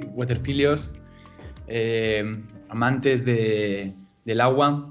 waterfilios, 0.00 0.90
eh, 1.66 2.24
amantes 2.68 3.24
de- 3.24 3.94
del 4.24 4.40
agua, 4.40 4.90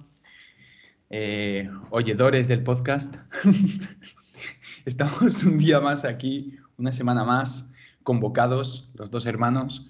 eh, 1.10 1.70
oyedores 1.90 2.48
del 2.48 2.64
podcast. 2.64 3.16
Estamos 4.86 5.44
un 5.44 5.58
día 5.58 5.80
más 5.80 6.06
aquí, 6.06 6.58
una 6.78 6.92
semana 6.92 7.24
más, 7.24 7.72
convocados 8.04 8.92
los 8.96 9.12
dos 9.12 9.26
hermanos 9.26 9.90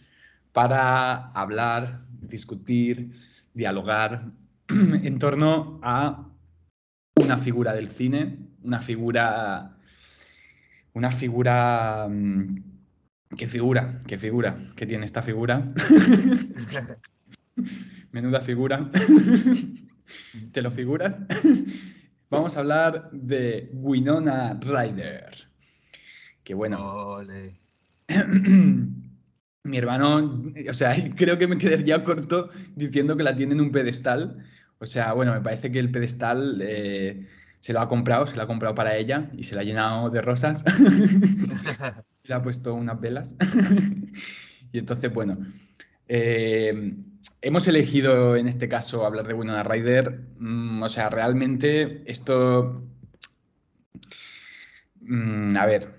para 0.51 1.31
hablar, 1.31 2.01
discutir, 2.21 3.11
dialogar 3.53 4.31
en 4.69 5.19
torno 5.19 5.79
a 5.81 6.27
una 7.15 7.37
figura 7.37 7.73
del 7.73 7.89
cine, 7.89 8.37
una 8.63 8.79
figura, 8.79 9.77
una 10.93 11.11
figura, 11.11 12.07
mm, 12.09 12.70
¿qué 13.37 13.47
figura? 13.47 14.01
¿Qué 14.07 14.17
figura? 14.17 14.57
¿Qué 14.75 14.85
tiene 14.85 15.05
esta 15.05 15.21
figura? 15.21 15.65
Menuda 18.11 18.41
figura. 18.41 18.89
¿Te 20.53 20.61
lo 20.61 20.71
figuras? 20.71 21.21
Vamos 22.29 22.55
a 22.55 22.61
hablar 22.61 23.09
de 23.11 23.69
Winona 23.73 24.57
Ryder. 24.61 25.47
Que 26.43 26.53
bueno, 26.53 26.81
Ole. 26.81 27.57
mi 29.63 29.77
hermano, 29.77 30.43
o 30.69 30.73
sea, 30.73 30.95
creo 31.15 31.37
que 31.37 31.47
me 31.47 31.57
quedaría 31.57 32.03
corto 32.03 32.49
diciendo 32.75 33.15
que 33.15 33.23
la 33.23 33.35
tiene 33.35 33.53
en 33.53 33.61
un 33.61 33.71
pedestal. 33.71 34.43
O 34.79 34.85
sea, 34.85 35.13
bueno, 35.13 35.33
me 35.33 35.41
parece 35.41 35.71
que 35.71 35.79
el 35.79 35.91
pedestal 35.91 36.59
eh, 36.61 37.27
se 37.59 37.73
lo 37.73 37.81
ha 37.81 37.87
comprado, 37.87 38.25
se 38.25 38.35
lo 38.35 38.43
ha 38.43 38.47
comprado 38.47 38.73
para 38.73 38.97
ella 38.97 39.29
y 39.33 39.43
se 39.43 39.53
lo 39.53 39.61
ha 39.61 39.63
llenado 39.63 40.09
de 40.09 40.21
rosas. 40.21 40.63
Ha 42.33 42.43
puesto 42.43 42.73
unas 42.73 42.99
velas. 42.99 43.35
y 44.71 44.79
entonces, 44.79 45.13
bueno, 45.13 45.37
eh, 46.07 46.93
hemos 47.41 47.67
elegido 47.67 48.35
en 48.35 48.47
este 48.47 48.67
caso 48.67 49.05
hablar 49.05 49.27
de 49.27 49.33
Winona 49.33 49.63
Ryder. 49.63 50.21
Mm, 50.37 50.83
o 50.83 50.89
sea, 50.89 51.09
realmente 51.09 51.97
esto. 52.05 52.83
Mm, 55.01 55.57
a 55.57 55.65
ver, 55.65 55.89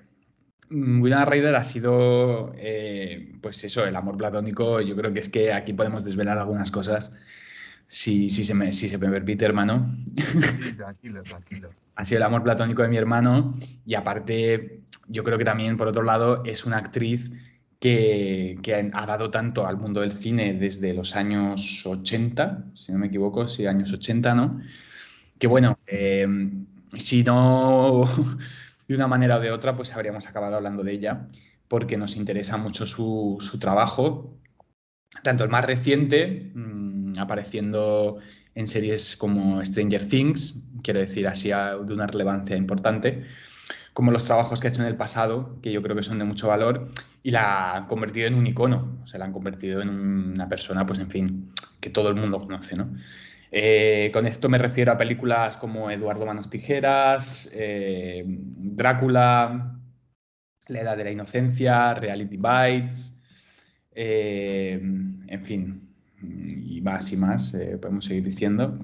mm, 0.70 1.02
Winona 1.02 1.24
Ryder 1.24 1.54
ha 1.56 1.64
sido, 1.64 2.52
eh, 2.56 3.32
pues 3.40 3.64
eso, 3.64 3.86
el 3.86 3.96
amor 3.96 4.16
platónico. 4.16 4.80
Yo 4.80 4.96
creo 4.96 5.12
que 5.12 5.20
es 5.20 5.28
que 5.28 5.52
aquí 5.52 5.72
podemos 5.72 6.04
desvelar 6.04 6.38
algunas 6.38 6.70
cosas. 6.70 7.12
Si, 7.94 8.30
si 8.30 8.42
se 8.42 8.54
me, 8.54 8.72
si 8.72 8.88
se 8.88 8.96
me 8.96 9.10
permite, 9.10 9.44
hermano. 9.44 9.86
Sí, 10.16 10.72
tranquilo, 10.72 11.22
tranquilo. 11.22 11.68
ha 11.94 12.06
sido 12.06 12.16
el 12.20 12.22
amor 12.22 12.42
platónico 12.42 12.80
de 12.80 12.88
mi 12.88 12.96
hermano 12.96 13.52
y 13.84 13.94
aparte 13.96 14.80
yo 15.08 15.22
creo 15.22 15.36
que 15.36 15.44
también 15.44 15.76
por 15.76 15.88
otro 15.88 16.02
lado 16.02 16.42
es 16.46 16.64
una 16.64 16.78
actriz 16.78 17.30
que, 17.78 18.58
que 18.62 18.90
ha 18.90 19.06
dado 19.06 19.30
tanto 19.30 19.66
al 19.66 19.76
mundo 19.76 20.00
del 20.00 20.12
cine 20.12 20.54
desde 20.54 20.94
los 20.94 21.14
años 21.16 21.84
80, 21.84 22.64
si 22.74 22.92
no 22.92 22.98
me 22.98 23.08
equivoco, 23.08 23.46
sí, 23.46 23.66
años 23.66 23.92
80, 23.92 24.34
¿no? 24.34 24.62
Que 25.38 25.46
bueno, 25.46 25.78
eh, 25.86 26.26
si 26.96 27.22
no 27.24 28.04
de 28.88 28.94
una 28.94 29.06
manera 29.06 29.36
o 29.36 29.40
de 29.40 29.50
otra, 29.50 29.76
pues 29.76 29.92
habríamos 29.92 30.26
acabado 30.26 30.56
hablando 30.56 30.82
de 30.82 30.92
ella 30.92 31.26
porque 31.68 31.98
nos 31.98 32.16
interesa 32.16 32.56
mucho 32.56 32.86
su, 32.86 33.36
su 33.40 33.58
trabajo, 33.58 34.38
tanto 35.22 35.44
el 35.44 35.50
más 35.50 35.64
reciente, 35.64 36.50
mmm, 36.54 37.18
apareciendo 37.18 38.18
en 38.54 38.66
series 38.66 39.16
como 39.16 39.64
Stranger 39.64 40.08
Things, 40.08 40.62
quiero 40.82 41.00
decir 41.00 41.26
así 41.26 41.48
de 41.48 41.94
una 41.94 42.06
relevancia 42.06 42.56
importante, 42.56 43.24
como 43.92 44.10
los 44.10 44.24
trabajos 44.24 44.60
que 44.60 44.68
ha 44.68 44.70
hecho 44.70 44.82
en 44.82 44.88
el 44.88 44.96
pasado, 44.96 45.58
que 45.62 45.72
yo 45.72 45.82
creo 45.82 45.96
que 45.96 46.02
son 46.02 46.18
de 46.18 46.24
mucho 46.24 46.48
valor, 46.48 46.90
y 47.22 47.30
la 47.30 47.76
han 47.76 47.86
convertido 47.86 48.26
en 48.26 48.34
un 48.34 48.46
icono, 48.46 48.98
o 49.02 49.06
sea, 49.06 49.18
la 49.18 49.26
han 49.26 49.32
convertido 49.32 49.82
en 49.82 49.88
una 49.90 50.48
persona, 50.48 50.86
pues 50.86 50.98
en 50.98 51.10
fin, 51.10 51.52
que 51.80 51.90
todo 51.90 52.08
el 52.08 52.16
mundo 52.16 52.40
conoce, 52.40 52.76
¿no? 52.76 52.94
Eh, 53.50 54.10
con 54.14 54.26
esto 54.26 54.48
me 54.48 54.56
refiero 54.56 54.92
a 54.92 54.98
películas 54.98 55.58
como 55.58 55.90
Eduardo 55.90 56.24
Manos 56.24 56.48
Tijeras, 56.48 57.50
eh, 57.52 58.24
Drácula, 58.26 59.78
La 60.68 60.80
Edad 60.80 60.96
de 60.96 61.04
la 61.04 61.10
Inocencia, 61.10 61.92
Reality 61.92 62.38
Bites, 62.38 63.21
eh, 63.94 64.80
en 64.80 65.44
fin, 65.44 65.88
y 66.22 66.80
más 66.80 67.12
y 67.12 67.16
más, 67.16 67.54
eh, 67.54 67.78
podemos 67.80 68.04
seguir 68.04 68.24
diciendo. 68.24 68.78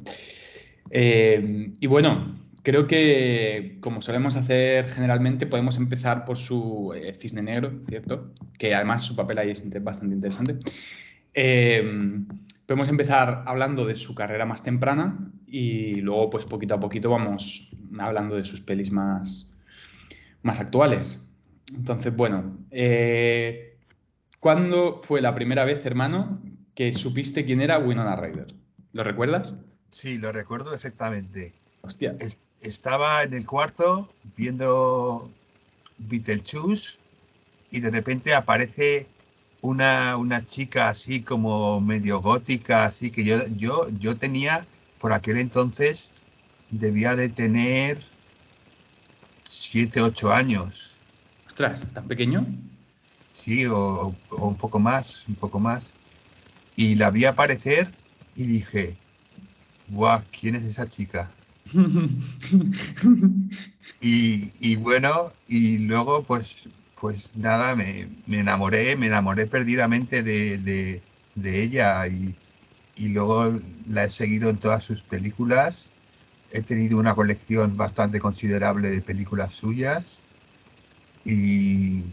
Eh, 0.90 1.72
y 1.80 1.86
bueno, 1.86 2.38
creo 2.62 2.86
que 2.86 3.78
como 3.80 4.02
solemos 4.02 4.36
hacer 4.36 4.88
generalmente, 4.88 5.46
podemos 5.46 5.76
empezar 5.76 6.24
por 6.24 6.36
su 6.36 6.92
cisne 7.18 7.42
negro, 7.42 7.80
¿cierto? 7.88 8.32
Que 8.58 8.74
además 8.74 9.02
su 9.02 9.16
papel 9.16 9.38
ahí 9.38 9.50
es 9.50 9.82
bastante 9.82 10.14
interesante. 10.14 10.56
Podemos 12.66 12.88
empezar 12.90 13.44
hablando 13.46 13.86
de 13.86 13.96
su 13.96 14.14
carrera 14.14 14.44
más 14.44 14.62
temprana 14.62 15.30
y 15.46 16.02
luego, 16.02 16.28
pues 16.28 16.44
poquito 16.44 16.74
a 16.74 16.80
poquito, 16.80 17.08
vamos 17.08 17.74
hablando 17.98 18.36
de 18.36 18.44
sus 18.44 18.60
pelis 18.60 18.90
más, 18.90 19.54
más 20.42 20.60
actuales. 20.60 21.26
Entonces, 21.74 22.14
bueno, 22.14 22.58
¿cuándo 24.40 24.98
fue 25.00 25.20
la 25.20 25.34
primera 25.34 25.64
vez, 25.64 25.84
hermano, 25.86 26.40
que 26.74 26.92
supiste 26.94 27.44
quién 27.44 27.60
era 27.60 27.78
Winona 27.78 28.16
Ryder? 28.16 28.54
¿Lo 28.92 29.04
recuerdas? 29.04 29.54
Sí, 29.90 30.18
lo 30.18 30.32
recuerdo 30.32 30.70
perfectamente. 30.70 31.52
Hostia. 31.82 32.16
Es- 32.20 32.38
estaba 32.60 33.22
en 33.22 33.34
el 33.34 33.46
cuarto 33.46 34.08
viendo 34.36 35.28
Beetlejuice 35.98 36.98
y 37.70 37.80
de 37.80 37.90
repente 37.90 38.34
aparece 38.34 39.06
una, 39.60 40.16
una 40.16 40.46
chica 40.46 40.88
así 40.88 41.22
como 41.22 41.80
medio 41.80 42.20
gótica, 42.20 42.84
así 42.84 43.10
que 43.10 43.24
yo, 43.24 43.36
yo, 43.56 43.86
yo 43.98 44.16
tenía, 44.16 44.66
por 45.00 45.12
aquel 45.12 45.38
entonces, 45.38 46.10
debía 46.70 47.16
de 47.16 47.28
tener 47.28 47.98
7, 49.44 50.00
8 50.00 50.32
años. 50.32 50.94
Ostras, 51.46 51.86
¿tan 51.92 52.06
pequeño? 52.06 52.46
Sí, 53.40 53.66
o, 53.66 54.20
o 54.28 54.48
un 54.48 54.56
poco 54.58 54.78
más, 54.80 55.26
un 55.28 55.36
poco 55.36 55.60
más. 55.60 55.98
Y 56.76 56.94
la 56.96 57.10
vi 57.10 57.24
aparecer 57.26 57.96
y 58.34 58.46
dije, 58.46 59.00
guau, 59.86 60.24
¿quién 60.32 60.54
es 60.56 60.64
esa 60.64 60.88
chica? 60.88 61.36
Y, 64.00 64.54
y 64.60 64.76
bueno, 64.76 65.34
y 65.46 65.78
luego 65.78 66.26
pues, 66.26 66.68
pues 66.94 67.34
nada, 67.36 67.74
me, 67.76 68.22
me 68.26 68.40
enamoré, 68.40 68.96
me 68.96 69.06
enamoré 69.08 69.46
perdidamente 69.46 70.22
de, 70.22 70.58
de- 70.58 71.04
de 71.34 71.62
ella 71.62 72.06
y, 72.08 72.38
y 72.94 73.08
luego 73.08 73.60
la 73.86 74.04
he 74.04 74.08
seguido 74.10 74.50
en 74.50 74.58
todas 74.60 74.84
sus 74.84 75.04
películas. 75.04 75.94
He 76.50 76.62
tenido 76.62 76.98
una 76.98 77.14
colección 77.16 77.76
bastante 77.76 78.20
considerable 78.20 78.90
de 78.90 79.02
películas 79.02 79.54
suyas 79.54 80.26
y, 81.24 82.04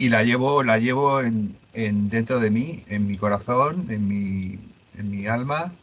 y 0.00 0.08
la 0.08 0.24
llevo, 0.24 0.62
la 0.62 0.78
llevo 0.78 1.20
en, 1.20 1.54
en 1.74 2.08
dentro 2.08 2.40
de 2.40 2.50
mí, 2.50 2.84
en 2.88 3.06
mi 3.06 3.18
corazón, 3.18 3.84
en 3.90 4.08
mi, 4.08 4.58
en 4.96 5.10
mi 5.10 5.26
alma 5.26 5.74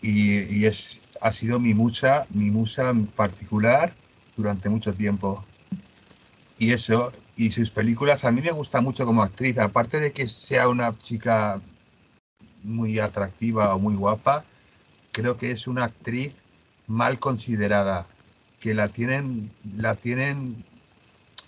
y, 0.00 0.42
y 0.44 0.66
es, 0.66 1.00
ha 1.20 1.32
sido 1.32 1.58
mi 1.58 1.74
musa, 1.74 2.28
mi 2.30 2.52
musa 2.52 2.90
en 2.90 3.06
particular 3.06 3.92
durante 4.36 4.68
mucho 4.68 4.94
tiempo. 4.94 5.44
Y 6.56 6.70
eso, 6.70 7.12
y 7.36 7.50
sus 7.50 7.72
películas 7.72 8.24
a 8.24 8.30
mí 8.30 8.40
me 8.42 8.52
gusta 8.52 8.80
mucho 8.80 9.04
como 9.04 9.24
actriz, 9.24 9.58
aparte 9.58 9.98
de 9.98 10.12
que 10.12 10.28
sea 10.28 10.68
una 10.68 10.96
chica 10.96 11.60
muy 12.62 13.00
atractiva 13.00 13.74
o 13.74 13.80
muy 13.80 13.96
guapa, 13.96 14.44
creo 15.10 15.36
que 15.36 15.50
es 15.50 15.66
una 15.66 15.86
actriz 15.86 16.32
mal 16.86 17.18
considerada, 17.18 18.06
que 18.60 18.72
la 18.72 18.86
tienen, 18.86 19.50
la 19.76 19.96
tienen 19.96 20.54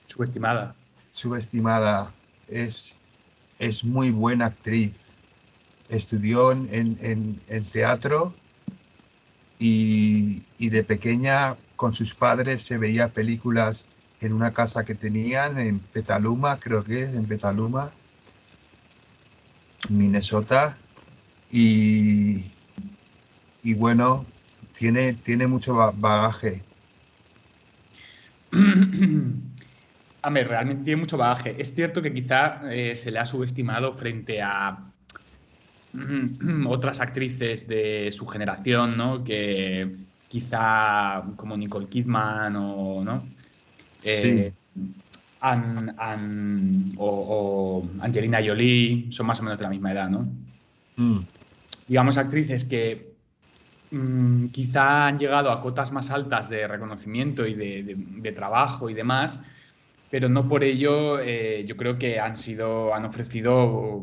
Subestimada. 0.09 0.75
Subestimada. 1.13 2.11
Es, 2.49 2.95
es 3.59 3.85
muy 3.85 4.11
buena 4.11 4.47
actriz. 4.47 4.93
Estudió 5.89 6.53
en, 6.53 6.69
en- 6.73 7.41
en- 7.49 7.65
teatro 7.65 8.35
y, 9.59 10.43
y 10.59 10.71
de 10.71 10.85
pequeña 10.85 11.57
con 11.77 11.93
sus 11.93 12.15
padres 12.15 12.63
se 12.63 12.79
veía 12.79 13.09
películas 13.09 13.85
en 14.21 14.33
una 14.33 14.53
casa 14.53 14.85
que 14.85 14.95
tenían 14.95 15.59
en 15.59 15.79
Petaluma, 15.79 16.59
creo 16.59 16.85
que 16.85 17.03
es 17.03 17.15
en 17.15 17.27
Petaluma, 17.27 17.91
Minnesota. 19.89 20.77
Y, 21.51 22.45
y 23.63 23.75
bueno, 23.75 24.27
tiene, 24.77 25.15
tiene 25.15 25.47
mucho 25.47 25.75
ba- 25.75 25.93
bagaje. 25.97 26.68
A 30.29 30.31
ver, 30.31 30.47
realmente 30.47 30.85
tiene 30.85 31.01
mucho 31.01 31.17
bagaje. 31.17 31.57
Es 31.59 31.75
cierto 31.75 32.03
que 32.03 32.13
quizá 32.13 32.61
eh, 32.71 32.95
se 32.95 33.11
le 33.11 33.19
ha 33.19 33.25
subestimado 33.25 33.95
frente 33.95 34.43
a 34.43 34.79
otras 36.67 37.01
actrices 37.01 37.67
de 37.67 38.13
su 38.13 38.27
generación, 38.27 38.95
¿no? 38.95 39.25
Que 39.25 39.97
quizá 40.29 41.23
como 41.35 41.57
Nicole 41.57 41.87
Kidman 41.87 42.57
o, 42.57 43.03
¿no? 43.03 43.25
Eh, 44.05 44.53
o, 46.99 47.89
Angelina 48.01 48.41
Jolie, 48.45 49.11
son 49.11 49.25
más 49.25 49.41
o 49.41 49.45
menos 49.45 49.57
de 49.57 49.65
la 49.65 49.71
misma 49.71 49.93
edad, 49.93 50.11
¿no? 50.11 50.29
Mm. 50.97 51.21
Digamos, 51.87 52.19
actrices 52.19 52.67
que 52.67 53.15
mm, 53.93 54.49
quizá 54.49 55.07
han 55.07 55.19
llegado 55.19 55.51
a 55.51 55.63
cotas 55.63 55.91
más 55.91 56.11
altas 56.11 56.51
de 56.51 56.69
reconocimiento 56.69 57.47
y 57.47 57.55
de, 57.55 58.33
trabajo 58.33 58.91
y 58.91 58.95
demás, 58.95 59.41
pero 60.11 60.29
no 60.29 60.49
por 60.49 60.65
ello 60.65 61.21
eh, 61.21 61.65
yo 61.67 61.77
creo 61.77 61.99
que 61.99 62.19
han 62.19 62.35
sido, 62.35 62.95
han 62.95 63.05
ofrecido 63.05 64.03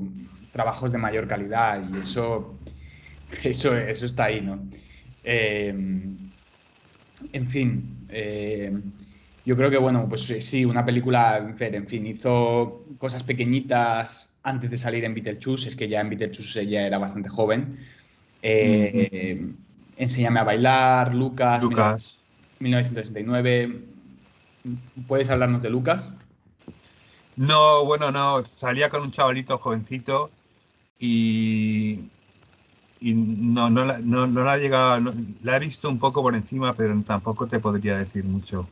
trabajos 0.52 0.92
de 0.92 0.98
mayor 0.98 1.28
calidad 1.28 1.82
y 1.92 2.02
eso, 2.02 2.58
eso, 3.44 3.76
eso 3.76 4.06
está 4.06 4.26
ahí, 4.26 4.42
¿no? 4.42 4.64
Eh, 5.24 5.74
en 7.32 7.48
fin, 7.48 8.06
eh, 8.10 8.72
yo 9.46 9.56
creo 9.56 9.70
que, 9.70 9.78
bueno, 9.78 10.06
pues 10.08 10.24
sí, 10.24 10.66
una 10.66 10.86
película, 10.86 11.38
en 11.60 11.88
fin, 11.88 12.06
hizo 12.06 12.84
cosas 12.98 13.24
pequeñitas 13.24 14.38
antes 14.44 14.70
de 14.70 14.78
salir 14.78 15.04
en 15.06 15.14
Beetlejuice, 15.14 15.70
es 15.70 15.76
que 15.76 15.88
ya 15.88 16.02
en 16.02 16.10
Beetlejuice 16.10 16.62
ella 16.62 16.86
era 16.86 16.98
bastante 16.98 17.30
joven. 17.30 17.78
Eh, 18.42 19.42
Enséñame 19.98 20.40
a 20.40 20.44
bailar, 20.44 21.16
Lucas, 21.16 21.64
Lucas. 21.64 22.22
1969. 22.60 23.95
¿Puedes 25.08 25.30
hablarnos 25.30 25.62
de 25.62 25.70
Lucas? 25.70 26.14
No, 27.36 27.86
bueno, 27.86 28.12
no, 28.12 28.44
salía 28.46 28.90
con 28.90 29.02
un 29.02 29.12
chavalito 29.12 29.58
jovencito 29.58 30.30
y, 31.00 32.00
y 33.02 33.14
no, 33.14 33.70
no, 33.70 33.86
la, 33.86 34.00
no, 34.00 34.26
no 34.26 34.44
la 34.44 34.54
ha 34.54 34.58
llegado, 34.58 35.14
la 35.44 35.58
he 35.58 35.60
visto 35.60 35.90
un 35.90 36.00
poco 36.00 36.22
por 36.22 36.34
encima, 36.34 36.74
pero 36.74 37.00
tampoco 37.02 37.48
te 37.48 37.60
podría 37.60 37.98
decir 37.98 38.24
mucho. 38.24 38.68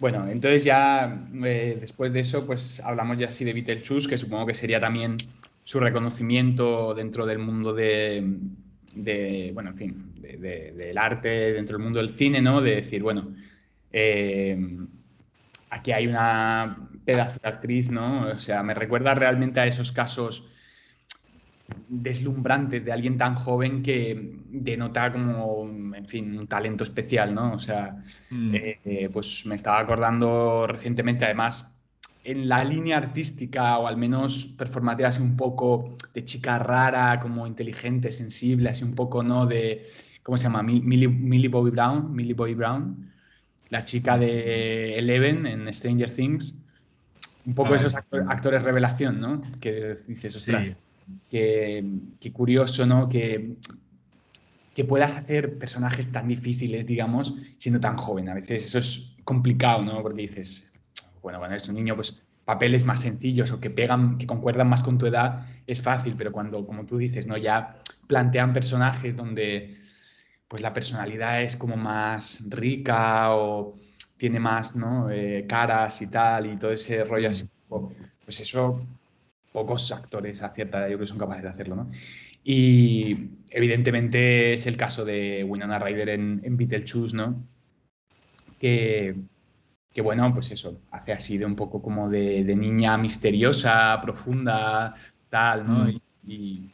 Bueno, 0.00 0.26
entonces 0.26 0.64
ya 0.64 1.16
eh, 1.44 1.78
después 1.80 2.12
de 2.12 2.20
eso, 2.20 2.44
pues 2.44 2.80
hablamos 2.80 3.18
ya 3.18 3.28
así 3.28 3.44
de 3.44 3.52
Beetlejuice, 3.52 4.08
que 4.08 4.18
supongo 4.18 4.46
que 4.46 4.54
sería 4.54 4.80
también 4.80 5.16
su 5.62 5.78
reconocimiento 5.78 6.92
dentro 6.94 7.24
del 7.24 7.38
mundo 7.38 7.72
de, 7.72 8.24
bueno, 9.54 9.70
en 9.70 9.76
fin, 9.76 10.12
del 10.16 10.98
arte, 10.98 11.28
dentro 11.52 11.76
del 11.76 11.84
mundo 11.84 12.00
del 12.00 12.16
cine, 12.16 12.42
¿no? 12.42 12.60
De 12.60 12.76
decir, 12.76 13.00
bueno, 13.02 13.32
eh, 13.92 14.56
aquí 15.70 15.92
hay 15.92 16.06
una 16.06 16.76
pedazo 17.04 17.38
de 17.42 17.48
actriz, 17.48 17.90
¿no? 17.90 18.26
O 18.28 18.38
sea, 18.38 18.62
me 18.62 18.74
recuerda 18.74 19.14
realmente 19.14 19.60
a 19.60 19.66
esos 19.66 19.92
casos 19.92 20.48
deslumbrantes 21.88 22.84
de 22.84 22.92
alguien 22.92 23.18
tan 23.18 23.34
joven 23.34 23.82
que 23.82 24.36
denota 24.50 25.12
como, 25.12 25.68
en 25.94 26.06
fin, 26.06 26.38
un 26.38 26.46
talento 26.46 26.84
especial, 26.84 27.34
¿no? 27.34 27.54
O 27.54 27.58
sea, 27.58 28.02
mm. 28.30 28.54
eh, 28.54 28.80
eh, 28.84 29.08
pues 29.12 29.46
me 29.46 29.54
estaba 29.54 29.80
acordando 29.80 30.66
recientemente, 30.66 31.24
además, 31.24 31.72
en 32.24 32.48
la 32.48 32.64
línea 32.64 32.98
artística 32.98 33.78
o 33.78 33.86
al 33.86 33.96
menos 33.96 34.46
performativa, 34.56 35.08
así 35.08 35.20
un 35.20 35.36
poco 35.36 35.96
de 36.14 36.24
chica 36.24 36.58
rara, 36.58 37.18
como 37.20 37.46
inteligente, 37.46 38.12
sensible, 38.12 38.70
así 38.70 38.84
un 38.84 38.94
poco, 38.94 39.22
¿no? 39.22 39.46
De, 39.46 39.86
¿cómo 40.22 40.36
se 40.36 40.44
llama? 40.44 40.62
Millie, 40.62 41.48
Bobby 41.48 41.70
Brown, 41.70 42.14
Millie 42.14 42.34
Bobby 42.34 42.54
Brown, 42.54 43.10
la 43.72 43.84
chica 43.84 44.18
de 44.18 44.98
Eleven 44.98 45.46
en 45.46 45.72
Stranger 45.72 46.10
Things. 46.10 46.62
Un 47.46 47.54
poco 47.54 47.74
esos 47.74 47.94
actores, 47.94 48.62
revelación, 48.62 49.18
¿no? 49.18 49.42
Que 49.60 49.96
dices, 50.06 50.36
ostras, 50.36 50.76
Qué, 51.30 51.82
curioso, 52.32 52.84
¿no? 52.84 53.08
Que, 53.08 53.56
que 54.76 54.84
puedas 54.84 55.16
hacer 55.16 55.58
personajes 55.58 56.12
tan 56.12 56.28
difíciles, 56.28 56.86
digamos, 56.86 57.34
siendo 57.56 57.80
tan 57.80 57.96
joven. 57.96 58.28
A 58.28 58.34
veces 58.34 58.66
eso 58.66 58.78
es 58.78 59.16
complicado, 59.24 59.82
¿no? 59.82 60.02
Porque 60.02 60.22
dices, 60.22 60.70
bueno, 61.22 61.38
cuando 61.38 61.56
eres 61.56 61.68
un 61.68 61.76
niño, 61.76 61.96
pues 61.96 62.20
papeles 62.44 62.84
más 62.84 63.00
sencillos 63.00 63.52
o 63.52 63.58
que 63.58 63.70
pegan, 63.70 64.18
que 64.18 64.26
concuerdan 64.26 64.68
más 64.68 64.82
con 64.82 64.98
tu 64.98 65.06
edad, 65.06 65.46
es 65.66 65.80
fácil, 65.80 66.14
pero 66.18 66.30
cuando, 66.30 66.66
como 66.66 66.84
tú 66.84 66.98
dices, 66.98 67.26
¿no? 67.26 67.38
Ya 67.38 67.78
plantean 68.06 68.52
personajes 68.52 69.16
donde 69.16 69.81
pues 70.52 70.60
la 70.60 70.74
personalidad 70.74 71.42
es 71.42 71.56
como 71.56 71.78
más 71.78 72.44
rica 72.50 73.34
o 73.34 73.74
tiene 74.18 74.38
más, 74.38 74.76
¿no? 74.76 75.10
Eh, 75.10 75.46
caras 75.48 76.02
y 76.02 76.08
tal, 76.08 76.44
y 76.44 76.58
todo 76.58 76.72
ese 76.72 77.04
rollo 77.04 77.30
así, 77.30 77.48
pues 77.70 78.38
eso 78.38 78.86
pocos 79.50 79.90
actores 79.92 80.42
a 80.42 80.50
cierta 80.50 80.80
edad 80.80 80.88
yo 80.88 80.96
creo 80.96 81.06
que 81.06 81.06
son 81.06 81.16
capaces 81.16 81.44
de 81.44 81.48
hacerlo, 81.48 81.76
¿no? 81.76 81.90
Y 82.44 83.30
evidentemente 83.50 84.52
es 84.52 84.66
el 84.66 84.76
caso 84.76 85.06
de 85.06 85.42
Winona 85.42 85.78
Ryder 85.78 86.10
en, 86.10 86.42
en 86.44 86.58
Beetlejuice, 86.58 87.16
¿no? 87.16 87.34
Que, 88.60 89.14
que, 89.94 90.02
bueno, 90.02 90.34
pues 90.34 90.50
eso, 90.50 90.78
hace 90.90 91.12
así 91.12 91.38
de 91.38 91.46
un 91.46 91.56
poco 91.56 91.80
como 91.80 92.10
de, 92.10 92.44
niña 92.54 92.98
misteriosa, 92.98 93.98
profunda, 94.02 94.94
tal, 95.30 95.66
¿no? 95.66 95.84
Mm. 95.84 96.00
Y, 96.26 96.70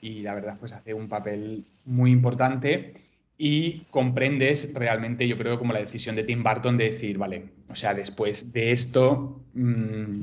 y, 0.00 0.22
la 0.22 0.34
verdad, 0.34 0.56
pues 0.58 0.72
hace 0.72 0.92
un 0.92 1.08
papel 1.08 1.64
muy 1.84 2.10
importante 2.10 3.01
y 3.44 3.80
comprendes 3.90 4.72
realmente, 4.72 5.26
yo 5.26 5.36
creo, 5.36 5.58
como 5.58 5.72
la 5.72 5.80
decisión 5.80 6.14
de 6.14 6.22
Tim 6.22 6.44
Burton 6.44 6.76
de 6.76 6.84
decir, 6.92 7.18
vale, 7.18 7.46
o 7.68 7.74
sea, 7.74 7.92
después 7.92 8.52
de 8.52 8.70
esto, 8.70 9.42
mmm, 9.54 10.20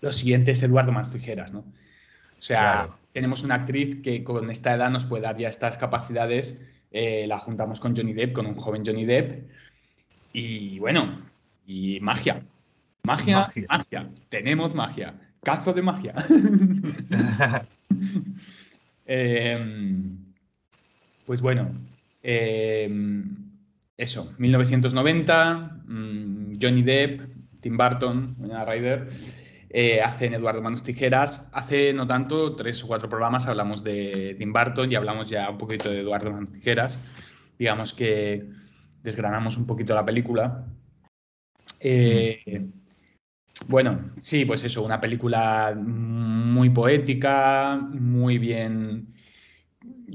lo 0.00 0.12
siguiente 0.12 0.52
es 0.52 0.62
Eduardo 0.62 0.92
Más 0.92 1.12
Tijeras, 1.12 1.52
¿no? 1.52 1.58
O 1.58 2.42
sea, 2.42 2.88
tenemos 3.12 3.44
una 3.44 3.56
actriz 3.56 4.00
que 4.02 4.24
con 4.24 4.50
esta 4.50 4.74
edad 4.74 4.88
nos 4.88 5.04
puede 5.04 5.24
dar 5.24 5.36
ya 5.36 5.50
estas 5.50 5.76
capacidades, 5.76 6.64
eh, 6.90 7.26
la 7.28 7.38
juntamos 7.38 7.80
con 7.80 7.94
Johnny 7.94 8.14
Depp, 8.14 8.32
con 8.32 8.46
un 8.46 8.56
joven 8.56 8.82
Johnny 8.82 9.04
Depp, 9.04 9.50
y 10.32 10.78
bueno, 10.78 11.20
y 11.66 12.00
magia. 12.00 12.40
Magia, 13.02 13.46
magia. 13.68 14.08
Tenemos 14.30 14.74
magia. 14.74 15.20
Caso 15.42 15.74
de 15.74 15.82
magia. 15.82 16.14
Em, 19.04 20.32
pues 21.26 21.42
bueno, 21.42 21.68
em, 22.22 23.52
eso, 23.96 24.34
1990, 24.38 25.82
mm, 25.86 26.52
Johnny 26.60 26.82
Depp, 26.82 27.20
Tim 27.60 27.76
Burton, 27.76 28.36
Ryder. 28.66 29.08
Eh, 29.74 30.02
hacen 30.02 30.34
Eduardo 30.34 30.60
Manos 30.60 30.82
Tijeras. 30.82 31.48
Hace 31.52 31.94
no 31.94 32.06
tanto, 32.06 32.54
tres 32.56 32.84
o 32.84 32.86
cuatro 32.86 33.08
programas, 33.08 33.46
hablamos 33.46 33.82
de 33.82 34.34
Tim 34.38 34.52
Burton 34.52 34.92
y 34.92 34.96
hablamos 34.96 35.30
ya 35.30 35.48
un 35.48 35.56
poquito 35.56 35.90
de 35.90 36.00
Eduardo 36.00 36.30
Manos 36.30 36.52
Tijeras. 36.52 36.98
Digamos 37.58 37.94
que 37.94 38.44
desgranamos 39.02 39.56
un 39.56 39.66
poquito 39.66 39.94
la 39.94 40.04
película. 40.04 40.66
Eh, 41.80 42.68
bueno, 43.66 43.98
sí, 44.20 44.44
pues 44.44 44.62
eso, 44.64 44.82
una 44.82 45.00
película 45.00 45.74
muy 45.74 46.68
poética, 46.70 47.76
muy 47.76 48.38
bien, 48.38 49.08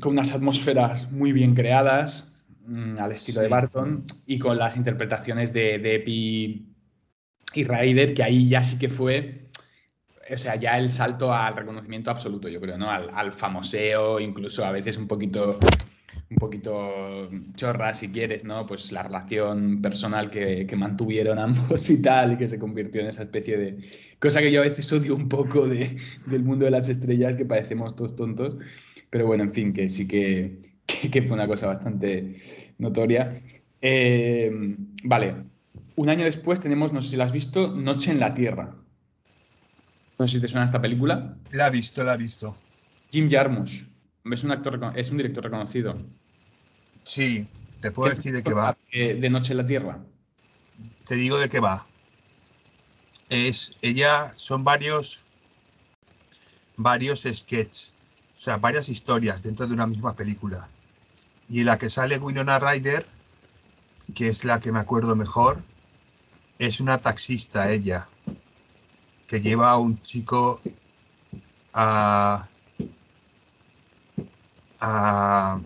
con 0.01 0.13
unas 0.13 0.31
atmósferas 0.33 1.11
muy 1.11 1.31
bien 1.31 1.55
creadas, 1.55 2.35
mm, 2.65 2.99
al 2.99 3.11
estilo 3.11 3.41
de 3.41 3.47
Barton, 3.47 4.03
y 4.25 4.39
con 4.39 4.57
las 4.57 4.77
interpretaciones 4.77 5.53
de, 5.53 5.79
de 5.79 5.95
Epi 5.95 6.73
y 7.53 7.63
Ryder, 7.63 8.13
que 8.13 8.23
ahí 8.23 8.49
ya 8.49 8.63
sí 8.63 8.77
que 8.77 8.89
fue 8.89 9.47
o 10.33 10.37
sea, 10.37 10.55
ya 10.55 10.77
el 10.77 10.89
salto 10.89 11.33
al 11.33 11.55
reconocimiento 11.55 12.11
absoluto, 12.11 12.47
yo 12.49 12.59
creo, 12.59 12.77
¿no? 12.77 12.89
Al, 12.89 13.31
famoseo, 13.33 14.19
incluso 14.19 14.65
a 14.65 14.71
veces 14.71 14.97
un 14.97 15.07
poquito, 15.07 15.57
un 16.29 16.37
poquito 16.37 17.29
chorra, 17.55 17.93
si 17.93 18.09
quieres, 18.11 18.43
¿no? 18.43 18.65
Pues 18.65 18.91
la 18.91 19.03
relación 19.03 19.81
personal 19.81 20.29
que, 20.29 20.67
mantuvieron 20.75 21.39
ambos 21.39 21.89
y 21.89 22.01
tal, 22.01 22.33
y 22.33 22.37
que 22.37 22.47
se 22.47 22.59
convirtió 22.59 23.01
en 23.01 23.07
esa 23.07 23.23
especie 23.23 23.57
de 23.57 23.77
cosa 24.19 24.41
que 24.41 24.51
yo 24.51 24.61
a 24.61 24.63
veces 24.63 24.91
odio 24.91 25.15
un 25.15 25.29
poco 25.29 25.67
de, 25.67 25.97
del 26.25 26.43
mundo 26.43 26.65
de 26.65 26.71
las 26.71 26.89
estrellas, 26.89 27.35
que 27.35 27.45
parecemos 27.45 27.95
todos 27.95 28.15
tontos, 28.15 28.57
pero 29.09 29.25
bueno, 29.25 29.43
en 29.43 29.53
fin, 29.53 29.73
que 29.73 29.89
sí 29.89 30.07
que, 30.07 30.73
que, 30.85 31.21
fue 31.21 31.33
una 31.33 31.47
cosa 31.47 31.67
bastante 31.67 32.35
notoria. 32.77 33.41
Eh, 33.81 34.51
vale, 35.03 35.35
un 35.95 36.09
año 36.09 36.25
después 36.25 36.59
tenemos, 36.59 36.93
no 36.93 37.01
sé 37.01 37.09
si 37.09 37.17
la 37.17 37.25
has 37.25 37.31
visto, 37.31 37.75
Noche 37.75 38.11
en 38.11 38.19
la 38.19 38.33
Tierra. 38.33 38.75
No 40.19 40.27
sé 40.27 40.35
si 40.35 40.41
te 40.41 40.47
suena 40.47 40.65
esta 40.65 40.81
película. 40.81 41.37
La 41.51 41.67
he 41.67 41.71
visto, 41.71 42.03
la 42.03 42.15
he 42.15 42.17
visto. 42.17 42.57
Jim 43.11 43.29
Jarmusch. 43.29 43.83
Es 44.31 44.43
un 44.43 44.51
actor, 44.51 44.93
es 44.95 45.11
un 45.11 45.17
director 45.17 45.43
reconocido. 45.43 45.95
Sí, 47.03 47.47
te 47.81 47.91
puedo 47.91 48.13
decir 48.13 48.33
de 48.33 48.43
qué 48.43 48.53
va. 48.53 48.75
De 48.91 49.29
Noche 49.29 49.53
en 49.53 49.57
la 49.57 49.67
Tierra. 49.67 49.99
Te 51.07 51.15
digo 51.15 51.37
de 51.37 51.49
qué 51.49 51.59
va. 51.59 51.85
Es 53.29 53.75
ella, 53.81 54.33
son 54.35 54.63
varios, 54.63 55.23
varios 56.75 57.21
sketches, 57.21 57.93
o 58.37 58.39
sea, 58.39 58.57
varias 58.57 58.87
historias 58.87 59.41
dentro 59.41 59.65
de 59.65 59.73
una 59.73 59.87
misma 59.87 60.13
película. 60.13 60.67
Y 61.49 61.61
en 61.61 61.65
la 61.65 61.79
que 61.79 61.89
sale 61.89 62.19
Winona 62.19 62.59
Ryder, 62.59 63.03
que 64.13 64.27
es 64.27 64.45
la 64.45 64.59
que 64.59 64.71
me 64.71 64.79
acuerdo 64.79 65.15
mejor, 65.15 65.63
es 66.59 66.79
una 66.79 66.99
taxista 66.99 67.71
ella 67.71 68.07
que 69.27 69.41
lleva 69.41 69.71
a 69.71 69.77
un 69.77 69.99
chico 70.03 70.61
a, 71.73 72.45
a, 74.79 75.59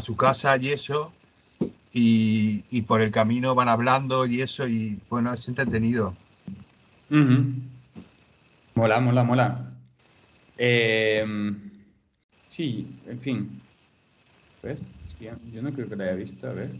su 0.00 0.16
casa 0.16 0.56
y 0.56 0.70
eso, 0.70 1.12
y, 1.92 2.82
por 2.82 3.02
el 3.02 3.10
camino 3.10 3.54
van 3.54 3.68
hablando 3.68 4.24
y 4.24 4.40
eso, 4.40 4.66
y 4.66 4.98
bueno, 5.10 5.32
es 5.34 5.46
entretenido. 5.46 6.16
Mola, 8.74 9.00
mola, 9.00 9.22
mola. 9.24 9.70
Em, 10.62 11.56
sí, 12.48 12.86
en 13.06 13.20
fin. 13.22 13.48
A 14.62 14.66
ver, 14.66 14.78
yo 15.52 15.62
no 15.62 15.72
creo 15.72 15.88
que 15.88 15.96
la 15.96 16.04
haya 16.04 16.14
visto, 16.16 16.46
a 16.46 16.52
ver. 16.52 16.70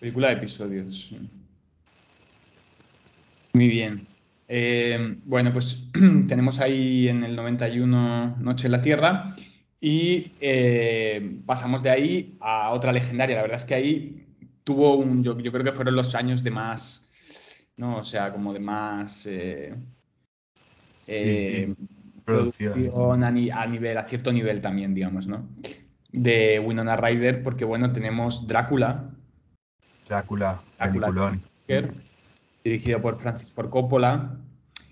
Película 0.00 0.28
de 0.28 0.34
episodios. 0.34 1.14
Muy 3.52 3.68
bien. 3.68 4.04
Eh, 4.48 5.16
bueno, 5.26 5.52
pues 5.52 5.88
tenemos 6.28 6.58
ahí 6.58 7.08
en 7.08 7.22
el 7.22 7.36
91 7.36 8.38
Noche 8.40 8.66
en 8.66 8.72
la 8.72 8.82
Tierra 8.82 9.32
y 9.80 10.32
eh, 10.40 11.38
pasamos 11.46 11.84
de 11.84 11.90
ahí 11.90 12.36
a 12.40 12.72
otra 12.72 12.92
legendaria. 12.92 13.36
La 13.36 13.42
verdad 13.42 13.60
es 13.60 13.64
que 13.64 13.74
ahí 13.74 14.24
tuvo 14.64 14.96
un, 14.96 15.22
yo, 15.22 15.36
creo 15.36 15.62
que 15.62 15.72
fueron 15.72 15.94
los 15.94 16.14
años 16.14 16.42
de 16.42 16.50
más, 16.50 17.10
¿no? 17.76 17.98
O 17.98 18.04
sea, 18.04 18.32
como 18.32 18.52
de 18.52 18.60
más 18.60 19.26
eh, 19.26 19.74
producción, 22.24 23.22
a, 23.24 23.30
nivel, 23.30 23.98
a 23.98 24.08
cierto 24.08 24.32
nivel 24.32 24.60
también, 24.60 24.94
digamos, 24.94 25.26
¿no? 25.26 25.48
De 26.10 26.58
Winona 26.60 26.96
Ryder, 26.96 27.42
porque 27.42 27.64
bueno, 27.64 27.92
tenemos 27.92 28.46
Drácula. 28.46 29.10
Drácula, 30.08 30.60
Drácula 30.78 31.38
dirigido 32.64 33.00
por 33.00 33.20
Francis 33.20 33.52
Ford 33.52 33.68
Coppola. 33.68 34.36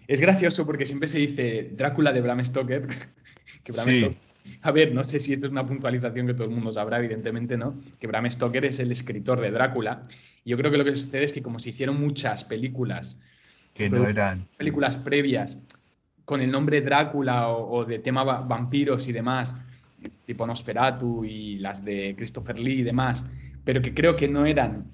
Es 0.06 0.20
gracioso 0.20 0.66
porque 0.66 0.86
siempre 0.86 1.08
se 1.08 1.18
dice 1.18 1.70
Drácula 1.72 2.12
de 2.12 2.20
Bram 2.20 2.44
Stoker. 2.44 2.86
a 4.62 4.70
ver, 4.70 4.94
no 4.94 5.04
sé 5.04 5.18
si 5.20 5.32
esto 5.32 5.46
es 5.46 5.52
una 5.52 5.66
puntualización 5.66 6.26
que 6.26 6.34
todo 6.34 6.46
el 6.46 6.54
mundo 6.54 6.72
sabrá, 6.72 6.98
evidentemente, 6.98 7.56
¿no? 7.56 7.74
Que 7.98 8.06
Bram 8.06 8.30
Stoker 8.30 8.64
es 8.64 8.78
el 8.78 8.92
escritor 8.92 9.40
de 9.40 9.50
Drácula. 9.50 10.02
Yo 10.44 10.56
creo 10.56 10.70
que 10.70 10.78
lo 10.78 10.84
que 10.84 10.96
sucede 10.96 11.24
es 11.24 11.32
que 11.32 11.42
como 11.42 11.58
se 11.58 11.70
hicieron 11.70 12.00
muchas 12.00 12.44
películas, 12.44 13.18
que 13.74 13.88
no 13.88 14.06
eran 14.06 14.40
películas 14.56 14.96
previas 14.96 15.58
con 16.24 16.40
el 16.40 16.50
nombre 16.50 16.80
Drácula 16.80 17.48
o, 17.48 17.84
de 17.84 17.98
tema 17.98 18.24
vampiros 18.24 19.08
y 19.08 19.12
demás, 19.12 19.54
tipo 20.26 20.46
Nosferatu 20.46 21.24
y 21.24 21.58
las 21.58 21.84
de 21.84 22.14
Christopher 22.16 22.58
Lee 22.58 22.80
y 22.80 22.82
demás, 22.82 23.24
pero 23.64 23.80
que 23.82 23.94
creo 23.94 24.16
que 24.16 24.28
no 24.28 24.46
eran 24.46 24.84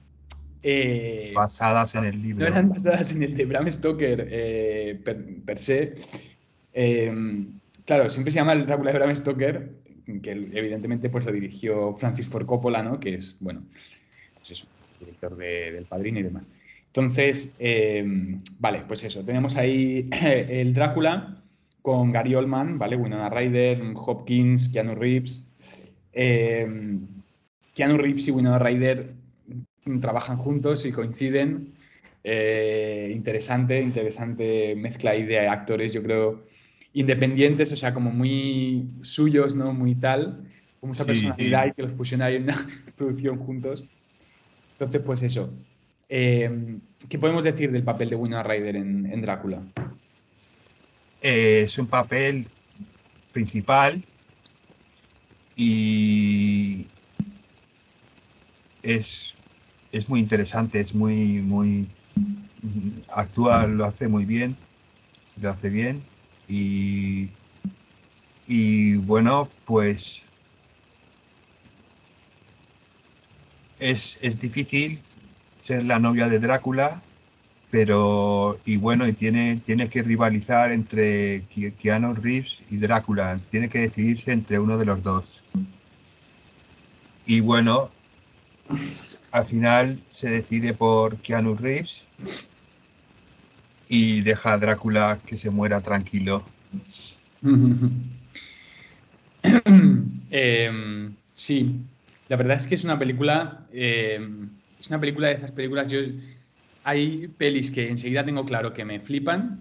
eh, 0.63 1.33
basadas 1.35 1.95
en 1.95 2.05
el 2.05 2.23
libro. 2.23 2.45
No 2.45 2.51
eran 2.51 2.69
basadas 2.69 3.11
en 3.13 3.23
el 3.23 3.37
de 3.37 3.45
Bram 3.45 3.71
Stoker 3.71 4.27
eh, 4.31 5.01
per, 5.45 5.59
se. 5.59 5.95
Eh, 6.73 7.13
claro, 7.89 8.11
siempre 8.11 8.31
se 8.31 8.37
llama 8.37 8.53
el 8.53 8.67
Drácula 8.67 8.93
de 8.93 8.99
Bram 8.99 9.17
Stoker, 9.17 9.73
que 10.23 10.31
evidentemente 10.31 11.09
pues 11.09 11.25
lo 11.25 11.33
dirigió 11.33 11.97
Francis 11.97 12.29
Ford 12.29 12.45
Coppola, 12.45 12.83
¿no? 12.83 13.01
Que 13.01 13.15
es, 13.15 13.39
bueno, 13.41 13.65
pues 14.35 14.51
eso, 14.51 14.67
director 15.01 15.35
de, 15.35 15.73
del 15.73 15.87
Padrino 15.87 16.21
y 16.21 16.25
demás. 16.25 16.47
Entonces, 16.89 17.57
vale, 18.59 18.85
pues 18.87 19.05
eso, 19.05 19.25
tenemos 19.25 19.57
ahí 19.57 20.07
el 20.23 20.75
Drácula 20.75 21.43
con 21.81 22.13
Gary 22.13 22.35
Oldman, 22.35 22.79
¿vale? 22.79 22.97
Winona 22.97 23.31
Ryder, 23.31 23.81
Hopkins, 23.95 24.69
Keanu 24.69 24.95
Reeves. 24.95 25.47
Keanu 26.13 27.97
Reeves 27.97 28.29
y 28.29 28.31
Winona 28.33 28.59
Ryder 28.59 29.15
trabajan 30.03 30.37
juntos 30.37 30.85
y 30.85 30.93
coinciden. 30.93 31.73
Eh, 32.23 33.11
interesante, 33.15 33.81
interesante 33.81 34.77
mezcla 34.77 35.13
ahí 35.13 35.23
de 35.23 35.49
actores, 35.49 35.95
yo 35.95 36.03
creo, 36.03 36.45
independientes, 36.93 37.73
o 37.73 37.77
sea, 37.77 37.95
como 37.95 38.11
muy 38.11 38.89
suyos, 39.03 39.55
¿no? 39.55 39.73
Muy 39.73 39.95
tal, 39.95 40.47
como 40.81 40.93
esa 40.93 41.05
personalidad 41.05 41.67
y 41.67 41.73
que 41.73 41.83
los 41.83 41.93
pusieron 41.93 42.27
ahí 42.27 42.37
en 42.37 42.45
una 42.45 42.67
producción 42.97 43.39
juntos. 43.39 43.85
Entonces, 44.73 45.03
pues 45.03 45.23
eso. 45.23 45.53
Eh, 46.09 46.79
¿Qué 47.09 47.19
podemos 47.19 47.45
decir 47.45 47.71
del 47.71 47.83
papel 47.83 48.11
de 48.11 48.17
Winona 48.17 48.43
Ryder 48.43 48.77
en, 48.77 49.23
Drácula? 49.23 49.61
Eh, 51.21 51.63
es 51.65 51.79
un 51.79 51.87
papel 51.87 52.47
principal 53.33 54.03
y 55.57 56.87
es 58.83 59.35
es 59.93 60.09
muy 60.09 60.21
interesante, 60.21 60.81
es 60.81 60.95
muy, 60.95 61.41
muy, 61.43 61.87
actúa, 63.13 63.67
lo 63.67 63.85
hace 63.85 64.09
muy 64.09 64.25
bien, 64.25 64.57
lo 65.41 65.51
hace 65.51 65.71
bien 65.71 66.03
y, 66.49 67.29
y 68.47 68.97
bueno, 68.97 69.49
pues 69.67 70.23
es, 73.79 74.19
es 74.23 74.41
difícil 74.41 75.01
ser 75.59 75.85
la 75.85 75.99
novia 75.99 76.29
de 76.29 76.39
Drácula, 76.39 77.03
pero 77.71 78.59
y 78.65 78.79
bueno, 78.79 79.07
y 79.07 79.13
tiene, 79.13 79.61
tiene 79.65 79.89
que 79.89 80.03
rivalizar 80.03 80.73
entre 80.73 81.43
Keanu 81.79 82.15
Reeves 82.15 82.63
y 82.71 82.79
Drácula, 82.79 83.39
tiene 83.51 83.69
que 83.69 83.81
decidirse 83.81 84.33
entre 84.33 84.59
uno 84.59 84.79
de 84.79 84.87
los 84.87 85.03
dos. 85.03 85.45
Y 87.27 87.41
bueno, 87.41 87.91
al 89.31 89.45
final 89.45 90.01
se 90.11 90.31
decide 90.31 90.73
por 90.73 91.19
Keanu 91.19 91.55
Reeves 91.55 92.05
y 93.89 94.21
deja 94.21 94.53
a 94.53 94.59
Drácula 94.59 95.19
que 95.25 95.37
se 95.37 95.51
muera 95.51 95.81
tranquilo. 95.81 96.43
Em, 100.31 101.15
sí, 101.33 101.81
la 102.29 102.37
verdad 102.37 102.59
es 102.59 102.67
que 102.67 102.75
es 102.75 102.85
una 102.85 102.99
película, 102.99 103.67
em, 103.73 104.51
es 104.79 104.89
una 104.89 105.01
película 105.01 105.29
de 105.29 105.35
esas 105.35 105.53
películas, 105.53 105.91
yo, 105.91 106.01
hay 106.85 107.29
pelis 107.29 107.71
que 107.71 107.89
enseguida 107.89 108.27
tengo 108.27 108.45
claro 108.45 108.75
que 108.75 108.85
me 108.85 109.01
flipan, 109.01 109.59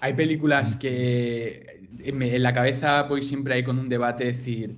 hay 0.00 0.14
películas 0.14 0.74
que 0.74 1.82
en 2.00 2.42
la 2.42 2.52
cabeza 2.52 3.04
voy 3.04 3.22
siempre 3.22 3.54
ahí 3.54 3.62
con 3.62 3.78
un 3.78 3.88
debate, 3.88 4.24
decir, 4.24 4.74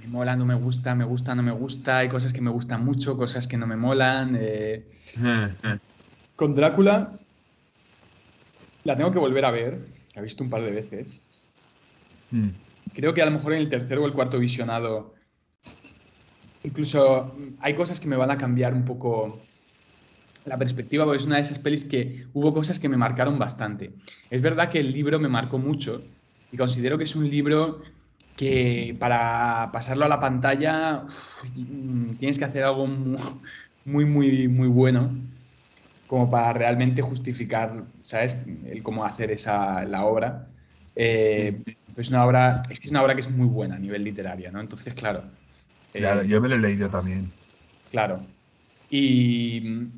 me 0.00 0.08
mola, 0.08 0.34
no 0.34 0.44
me 0.44 0.54
gusta, 0.54 0.96
me 0.96 1.04
gusta, 1.04 1.36
no 1.36 1.44
me 1.44 1.52
gusta, 1.52 1.98
hay 1.98 2.08
cosas 2.08 2.32
que 2.32 2.40
me 2.40 2.50
gustan 2.50 2.84
mucho, 2.84 3.16
cosas 3.16 3.46
que 3.46 3.56
no 3.56 3.66
me 3.66 3.76
molan. 3.76 4.36
Eh. 4.40 4.86
Con 6.36 6.54
Drácula 6.54 7.12
la 8.84 8.96
tengo 8.96 9.10
que 9.10 9.18
volver 9.18 9.44
a 9.44 9.50
ver, 9.50 9.78
la 10.14 10.20
he 10.20 10.24
visto 10.24 10.44
un 10.44 10.50
par 10.50 10.62
de 10.62 10.70
veces. 10.70 11.16
Mm. 12.30 12.48
Creo 12.94 13.14
que 13.14 13.22
a 13.22 13.26
lo 13.26 13.32
mejor 13.32 13.54
en 13.54 13.60
el 13.60 13.70
tercero 13.70 14.02
o 14.02 14.06
el 14.06 14.12
cuarto 14.12 14.38
visionado, 14.38 15.14
incluso 16.62 17.34
hay 17.60 17.74
cosas 17.74 18.00
que 18.00 18.06
me 18.06 18.16
van 18.16 18.30
a 18.30 18.38
cambiar 18.38 18.74
un 18.74 18.84
poco 18.84 19.40
la 20.44 20.56
perspectiva, 20.56 21.04
porque 21.04 21.18
es 21.18 21.26
una 21.26 21.36
de 21.36 21.42
esas 21.42 21.58
pelis 21.58 21.84
que 21.84 22.26
hubo 22.32 22.54
cosas 22.54 22.78
que 22.78 22.88
me 22.88 22.96
marcaron 22.96 23.38
bastante. 23.38 23.92
Es 24.30 24.42
verdad 24.42 24.70
que 24.70 24.78
el 24.78 24.92
libro 24.92 25.18
me 25.18 25.28
marcó 25.28 25.58
mucho 25.58 26.02
y 26.52 26.56
considero 26.56 26.98
que 26.98 27.04
es 27.04 27.16
un 27.16 27.28
libro 27.28 27.82
que 28.36 28.94
para 29.00 29.70
pasarlo 29.72 30.04
a 30.04 30.08
la 30.08 30.20
pantalla 30.20 31.04
tienes 32.20 32.38
que 32.38 32.44
hacer 32.44 32.62
algo 32.62 32.86
muy, 32.86 34.04
muy, 34.04 34.46
muy 34.46 34.68
bueno 34.68 35.10
como 36.06 36.30
para 36.30 36.52
realmente 36.52 37.02
justificar, 37.02 37.84
¿sabes? 38.02 38.36
El 38.64 38.82
cómo 38.82 39.04
hacer 39.04 39.30
esa, 39.30 39.84
la 39.84 40.04
obra. 40.04 40.46
Eh, 40.94 41.56
Es 41.96 42.10
una 42.10 42.24
obra, 42.26 42.62
es 42.68 42.78
que 42.78 42.86
es 42.86 42.90
una 42.90 43.02
obra 43.02 43.14
que 43.14 43.22
es 43.22 43.30
muy 43.30 43.46
buena 43.46 43.76
a 43.76 43.78
nivel 43.78 44.04
literario, 44.04 44.52
¿no? 44.52 44.60
Entonces, 44.60 44.92
claro. 44.94 45.22
Claro, 45.92 46.22
yo 46.22 46.40
me 46.42 46.48
lo 46.48 46.56
he 46.56 46.58
leído 46.58 46.90
también. 46.90 47.30
Claro. 47.90 48.20
Y, 48.90 49.88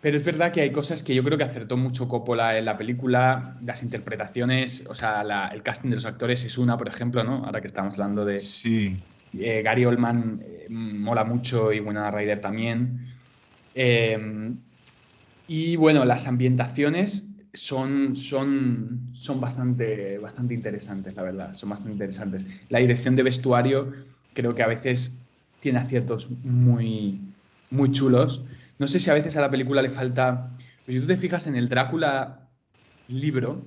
pero 0.00 0.18
es 0.18 0.24
verdad 0.24 0.52
que 0.52 0.62
hay 0.62 0.72
cosas 0.72 1.02
que 1.02 1.14
yo 1.14 1.22
creo 1.22 1.38
que 1.38 1.44
acertó 1.44 1.76
mucho 1.76 2.08
Coppola 2.08 2.58
en 2.58 2.64
la 2.64 2.76
película, 2.76 3.56
las 3.62 3.82
interpretaciones, 3.82 4.84
o 4.88 4.94
sea, 4.94 5.50
el 5.52 5.62
casting 5.62 5.90
de 5.90 5.96
los 5.96 6.04
actores 6.04 6.42
es 6.44 6.58
una, 6.58 6.76
por 6.76 6.88
ejemplo, 6.88 7.22
¿no? 7.22 7.44
Ahora 7.44 7.60
que 7.60 7.68
estamos 7.68 7.94
hablando 7.94 8.24
de... 8.24 8.40
Sí. 8.40 8.98
Eh, 9.38 9.62
Gary 9.62 9.84
Oldman 9.84 10.40
eh, 10.42 10.66
mola 10.70 11.22
mucho 11.22 11.72
y 11.72 11.78
Winona 11.78 12.10
Ryder 12.10 12.40
también. 12.40 13.06
Em, 13.74 14.56
y 15.52 15.74
bueno, 15.74 16.04
las 16.04 16.28
ambientaciones 16.28 17.28
son, 17.52 18.14
son, 18.14 19.10
son 19.12 19.40
bastante, 19.40 20.16
bastante 20.18 20.54
interesantes, 20.54 21.12
la 21.16 21.24
verdad, 21.24 21.56
son 21.56 21.70
bastante 21.70 21.90
interesantes. 21.90 22.46
La 22.68 22.78
dirección 22.78 23.16
de 23.16 23.24
vestuario 23.24 23.92
creo 24.32 24.54
que 24.54 24.62
a 24.62 24.68
veces 24.68 25.18
tiene 25.58 25.80
aciertos 25.80 26.30
muy, 26.44 27.18
muy 27.72 27.90
chulos. 27.90 28.44
No 28.78 28.86
sé 28.86 29.00
si 29.00 29.10
a 29.10 29.14
veces 29.14 29.34
a 29.34 29.40
la 29.40 29.50
película 29.50 29.82
le 29.82 29.90
falta. 29.90 30.52
Pero 30.86 31.00
si 31.00 31.04
tú 31.04 31.08
te 31.08 31.16
fijas 31.16 31.48
en 31.48 31.56
el 31.56 31.68
Drácula 31.68 32.48
libro, 33.08 33.60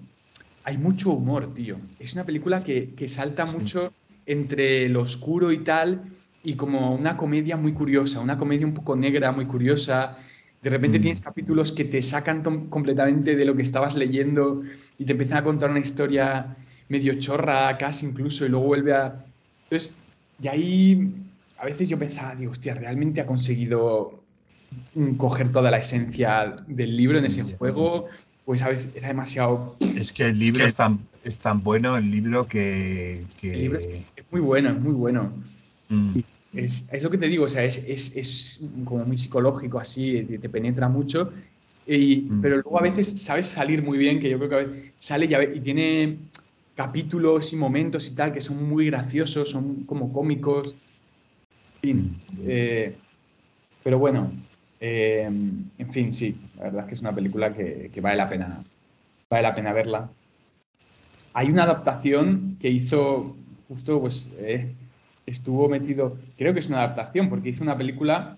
hay 0.63 0.77
mucho 0.77 1.11
humor, 1.11 1.53
tío. 1.53 1.75
Es 1.99 2.13
una 2.13 2.23
película 2.23 2.63
que, 2.63 2.95
salta 3.09 3.45
mucho 3.45 3.91
entre 4.25 4.87
lo 4.87 5.01
oscuro 5.01 5.51
y 5.51 5.57
tal, 5.57 6.01
y 6.45 6.53
como 6.53 6.95
una 6.95 7.17
comedia 7.17 7.57
muy 7.57 7.73
curiosa, 7.73 8.21
una 8.21 8.37
comedia 8.37 8.65
un 8.65 8.73
poco 8.73 8.95
negra, 8.95 9.33
muy 9.33 9.47
curiosa. 9.47 10.17
De 10.63 10.69
repente 10.69 10.97
tienes 10.99 11.19
capítulos 11.19 11.73
que 11.73 11.83
te 11.83 12.01
sacan 12.01 12.41
completamente 12.69 13.35
de 13.35 13.45
lo 13.45 13.53
que 13.53 13.61
estabas 13.61 13.95
leyendo 13.95 14.63
y 14.97 15.03
te 15.03 15.11
empiezan 15.11 15.39
a 15.39 15.43
contar 15.43 15.69
una 15.69 15.79
historia 15.79 16.55
medio 16.87 17.19
chorra, 17.19 17.77
casi 17.77 18.05
incluso, 18.05 18.45
y 18.45 18.49
luego 18.49 18.67
vuelve 18.67 18.93
a... 18.93 19.13
Entonces, 19.65 19.93
y 20.41 20.47
ahí 20.47 21.13
a 21.57 21.65
veces 21.65 21.89
yo 21.89 21.99
pensaba, 21.99 22.35
digo, 22.35 22.53
hostia, 22.53 22.75
realmente 22.75 23.19
ha 23.19 23.25
conseguido 23.25 24.23
coger 25.17 25.51
toda 25.51 25.69
la 25.69 25.79
esencia 25.79 26.55
del 26.67 26.95
libro 26.95 27.17
en 27.17 27.25
ese 27.25 27.43
juego, 27.43 28.07
pues 28.45 28.61
a 28.61 28.69
veces 28.69 28.89
era 28.95 29.09
demasiado... 29.09 29.75
Es 29.79 30.13
que 30.13 30.27
el 30.27 30.39
libro 30.39 30.65
es 30.65 30.75
tan, 30.75 30.99
es 31.23 31.39
tan 31.39 31.61
bueno, 31.61 31.97
el 31.97 32.09
libro 32.09 32.47
que... 32.47 33.25
es 33.41 34.31
muy 34.31 34.41
bueno, 34.41 34.69
es 34.69 34.79
muy 34.79 34.93
bueno. 34.93 35.31
Mm. 35.89 36.19
Es, 36.53 37.01
lo 37.01 37.09
que 37.09 37.17
te 37.17 37.27
digo, 37.27 37.45
o 37.45 37.49
sea, 37.49 37.63
es, 37.63 38.61
como 38.85 39.05
muy 39.05 39.17
psicológico 39.17 39.79
así, 39.79 40.23
te, 40.23 40.49
penetra 40.49 40.87
mucho, 40.87 41.31
mm. 41.87 42.41
pero 42.41 42.55
luego 42.57 42.79
a 42.79 42.83
veces 42.83 43.19
sabes 43.19 43.47
salir 43.47 43.81
muy 43.81 43.97
bien, 43.97 44.19
que 44.19 44.29
yo 44.29 44.37
creo 44.37 44.49
que 44.49 44.55
a 44.55 44.59
veces 44.59 44.93
sale 44.99 45.25
y, 45.25 45.57
y 45.57 45.61
tiene 45.61 46.17
capítulos 46.75 47.53
y 47.53 47.55
momentos 47.55 48.07
y 48.07 48.11
tal 48.11 48.33
que 48.33 48.41
son 48.41 48.67
muy 48.67 48.87
graciosos, 48.87 49.49
son 49.49 49.83
como 49.83 50.11
cómicos. 50.11 50.75
En 51.81 51.81
fin, 51.81 51.97
mm. 52.03 52.45
eh, 52.47 52.95
pero 53.83 53.99
bueno, 53.99 54.31
eh, 54.79 55.23
en 55.25 55.93
fin, 55.93 56.13
sí, 56.13 56.35
la 56.57 56.63
verdad 56.65 56.81
es 56.81 56.87
que 56.87 56.95
es 56.95 57.01
una 57.01 57.13
película 57.13 57.53
que, 57.53 57.91
vale 58.01 58.17
la 58.17 58.29
pena, 58.29 58.63
vale 59.29 59.43
la 59.43 59.55
pena 59.55 59.73
verla. 59.73 60.09
Hay 61.33 61.49
una 61.49 61.63
adaptación 61.63 62.57
que 62.59 62.69
hizo 62.69 63.35
justo, 63.67 63.99
pues, 63.99 64.29
eh, 64.37 64.71
estuvo 65.25 65.69
metido, 65.69 66.17
creo 66.37 66.53
que 66.53 66.59
es 66.59 66.67
una 66.67 66.79
adaptación, 66.79 67.29
porque 67.29 67.49
hizo 67.49 67.63
una 67.63 67.77
película 67.77 68.37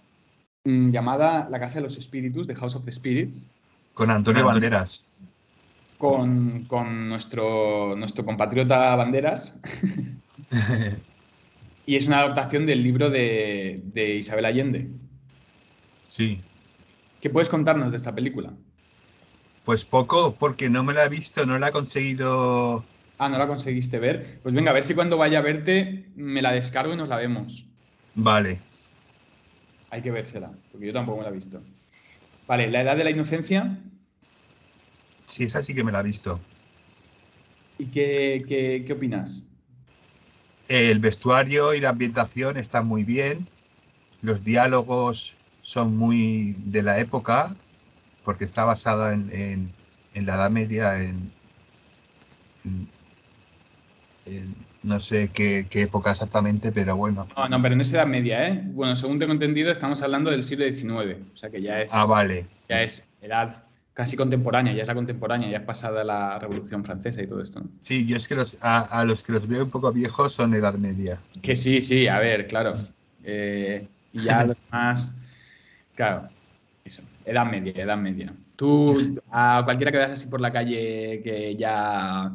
mm, 0.64 0.92
llamada 0.92 1.48
La 1.50 1.60
Casa 1.60 1.76
de 1.76 1.82
los 1.82 1.98
Espíritus, 1.98 2.48
The 2.48 2.56
House 2.56 2.76
of 2.76 2.86
the 2.86 2.92
Spirits. 2.92 3.48
Con 3.94 4.12
Antonio 4.12 4.46
Banderas. 4.46 5.06
Con, 5.98 6.68
nuestro, 7.10 7.96
nuestro 7.96 8.26
compatriota 8.26 8.96
Banderas. 8.96 9.54
y 11.86 11.96
es 11.96 12.08
una 12.08 12.20
adaptación 12.20 12.66
del 12.66 12.84
libro 12.84 13.10
de, 13.10 13.82
de 13.94 14.16
Isabel 14.16 14.46
Allende. 14.46 14.90
Sí. 16.04 16.42
¿Qué 17.22 17.30
puedes 17.30 17.50
contarnos 17.50 17.92
de 17.92 17.98
esta 17.98 18.14
película? 18.14 18.54
Pues 19.64 19.84
poco, 19.84 20.36
porque 20.38 20.70
no 20.70 20.84
me 20.84 20.94
la 20.94 21.06
he 21.06 21.10
visto, 21.10 21.46
no 21.46 21.58
la 21.58 21.70
he 21.70 21.72
conseguido. 21.72 22.84
Ah, 23.18 23.30
no 23.30 23.38
la 23.38 23.48
conseguiste 23.48 24.00
ver. 24.00 24.40
Pues 24.44 24.54
venga, 24.54 24.72
a 24.72 24.74
ver 24.74 24.84
si 24.84 24.94
cuando 24.94 25.18
vaya 25.18 25.40
a 25.40 25.42
verte 25.42 26.10
me 26.16 26.42
la 26.42 26.52
descargo 26.52 26.94
y 26.94 26.98
nos 26.98 27.08
la 27.08 27.18
vemos. 27.18 27.66
Vale. 28.14 28.60
Hay 29.90 30.02
que 30.02 30.12
vérsela, 30.12 30.52
porque 30.72 30.88
yo 30.88 30.94
tampoco 30.94 31.20
me 31.20 31.24
la 31.24 31.30
he 31.30 31.34
visto. 31.34 31.62
Vale, 32.48 32.70
la 32.70 32.82
edad 32.82 32.98
de 32.98 33.04
la 33.04 33.12
inocencia. 33.12 33.78
Sí, 35.26 35.46
esa 35.46 35.62
sí 35.62 35.74
que 35.74 35.84
me 35.84 35.92
la 35.92 36.02
he 36.02 36.04
visto. 36.04 36.40
¿Y 37.78 37.86
qué, 37.86 38.84
qué 38.86 38.94
opinas? 38.94 39.44
El 40.68 41.00
vestuario 41.00 41.74
y 41.74 41.80
la 41.80 41.90
ambientación 41.90 42.58
están 42.58 42.88
muy 42.88 43.04
bien. 43.04 43.48
Los 44.22 44.44
diálogos 44.44 45.38
son 45.62 45.98
muy 45.98 46.56
de 46.66 46.84
la 46.84 47.00
época, 47.00 47.56
porque 48.24 48.46
está 48.46 48.64
basada 48.64 49.14
en, 49.14 49.72
la 50.14 50.36
Edad 50.36 50.50
Media, 50.50 51.04
en, 51.04 51.32
no 54.84 55.00
sé 55.00 55.30
qué, 55.34 55.68
época 55.74 56.12
exactamente, 56.12 56.72
pero 56.72 56.96
bueno. 56.96 57.28
No, 57.36 57.50
no, 57.50 57.62
pero 57.62 57.76
no 57.76 57.82
es 57.82 57.92
Edad 57.94 58.08
Media, 58.08 58.48
¿eh? 58.48 58.62
Bueno, 58.66 58.96
según 58.96 59.20
tengo 59.20 59.34
entendido, 59.34 59.72
estamos 59.72 60.02
hablando 60.02 60.32
del 60.32 60.44
siglo 60.44 60.66
XIX, 60.66 61.18
o 61.34 61.38
sea 61.38 61.50
que 61.50 61.62
ya 61.62 61.82
es... 61.82 61.94
Ah, 61.94 62.06
vale. 62.06 62.46
Ya 62.70 62.82
es 62.82 63.08
edad 63.22 63.64
casi 63.94 64.18
contemporánea, 64.18 64.74
ya 64.74 64.82
es 64.82 64.88
la 64.88 64.96
contemporánea, 64.96 65.50
ya 65.50 65.58
es 65.58 65.64
pasada 65.64 66.04
la 66.04 66.38
Revolución 66.38 66.84
Francesa 66.84 67.22
y 67.22 67.28
todo 67.28 67.42
esto. 67.42 67.64
Sí, 67.82 68.06
yo 68.06 68.18
es 68.18 68.28
que 68.28 68.36
los, 68.36 68.58
a, 68.62 69.04
los 69.06 69.24
que 69.24 69.32
los 69.32 69.48
veo 69.48 69.64
un 69.64 69.70
poco 69.70 69.92
viejos 69.92 70.34
son 70.34 70.54
Edad 70.54 70.74
Media. 70.76 71.20
Que 71.42 71.56
sí, 71.56 71.80
sí, 71.82 72.08
a 72.08 72.20
ver, 72.20 72.48
claro. 72.48 72.74
Eh, 73.24 73.88
y 74.14 74.24
ya 74.24 74.44
los 74.44 74.58
más 74.72 75.16
Claro, 75.96 76.28
eso. 76.84 77.02
Edad 77.26 77.50
media, 77.50 77.72
edad 77.76 77.98
media. 77.98 78.34
Tú, 78.56 78.96
a 79.32 79.62
cualquiera 79.64 79.92
que 79.92 79.98
veas 79.98 80.12
así 80.12 80.28
por 80.28 80.42
la 80.42 80.52
calle 80.52 81.22
que 81.24 81.56
ya 81.58 82.32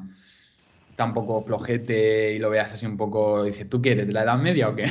está 1.00 1.06
un 1.06 1.14
poco 1.14 1.40
flojete 1.40 2.34
y 2.34 2.38
lo 2.38 2.50
veas 2.50 2.72
así 2.72 2.84
un 2.84 2.98
poco, 2.98 3.44
dices, 3.44 3.66
¿tú 3.70 3.80
quieres 3.80 4.06
de 4.06 4.12
la 4.12 4.24
edad 4.24 4.38
media 4.38 4.68
o 4.68 4.76
qué? 4.76 4.84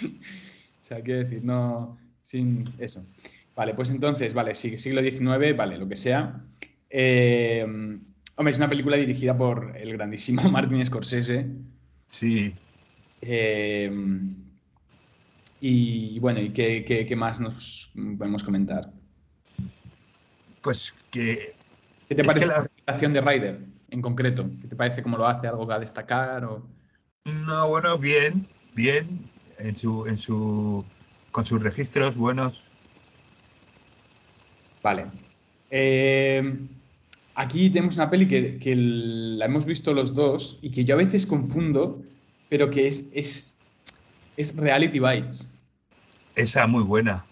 o 0.00 0.82
sea, 0.82 1.02
quiero 1.02 1.20
decir, 1.20 1.44
no, 1.44 1.98
sin 2.22 2.64
eso. 2.78 3.04
Vale, 3.54 3.74
pues 3.74 3.90
entonces, 3.90 4.32
vale, 4.32 4.54
siglo 4.54 5.02
XIX, 5.02 5.54
vale, 5.54 5.76
lo 5.76 5.86
que 5.86 5.96
sea. 5.96 6.40
Eh, 6.88 7.66
hombre, 8.36 8.50
es 8.50 8.56
una 8.56 8.70
película 8.70 8.96
dirigida 8.96 9.36
por 9.36 9.76
el 9.76 9.92
grandísimo 9.92 10.42
Martin 10.50 10.86
Scorsese. 10.86 11.44
Sí. 12.06 12.54
Eh, 13.20 13.92
y 15.60 16.18
bueno, 16.20 16.40
¿y 16.40 16.48
qué, 16.48 17.14
más 17.14 17.40
nos 17.40 17.90
podemos 18.16 18.42
comentar? 18.42 18.90
Pues 20.62 20.94
que... 21.10 21.55
¿Qué 22.08 22.14
te 22.14 22.24
parece 22.24 22.46
la 22.46 22.62
presentación 22.62 23.12
de 23.12 23.20
Ryder 23.20 23.58
en 23.90 24.02
concreto? 24.02 24.44
¿Qué 24.62 24.68
te 24.68 24.76
parece 24.76 25.02
cómo 25.02 25.16
lo 25.16 25.26
hace? 25.26 25.46
¿Algo 25.46 25.70
a 25.70 25.78
destacar? 25.78 26.44
O... 26.44 26.66
No, 27.24 27.68
bueno, 27.68 27.98
bien, 27.98 28.46
bien, 28.74 29.06
en 29.58 29.76
su, 29.76 30.06
en 30.06 30.16
su, 30.16 30.84
con 31.32 31.44
sus 31.44 31.62
registros 31.62 32.16
buenos. 32.16 32.66
Vale. 34.82 35.06
Eh, 35.70 36.58
aquí 37.34 37.70
tenemos 37.70 37.96
una 37.96 38.08
peli 38.08 38.28
que, 38.28 38.58
que, 38.58 38.74
la 38.76 39.46
hemos 39.46 39.66
visto 39.66 39.92
los 39.92 40.14
dos 40.14 40.60
y 40.62 40.70
que 40.70 40.84
yo 40.84 40.94
a 40.94 40.98
veces 40.98 41.26
confundo, 41.26 42.02
pero 42.48 42.70
que 42.70 42.86
es, 42.86 43.06
es 43.12 43.56
es 44.36 44.54
Reality 44.54 44.98
Bites. 44.98 45.50
Esa 46.34 46.66
muy 46.66 46.82
buena. 46.82 47.24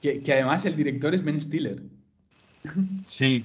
Que, 0.00 0.22
además 0.32 0.64
el 0.64 0.76
director 0.76 1.14
es 1.14 1.22
Ben 1.22 1.40
Stiller. 1.40 1.82
Sí. 3.06 3.44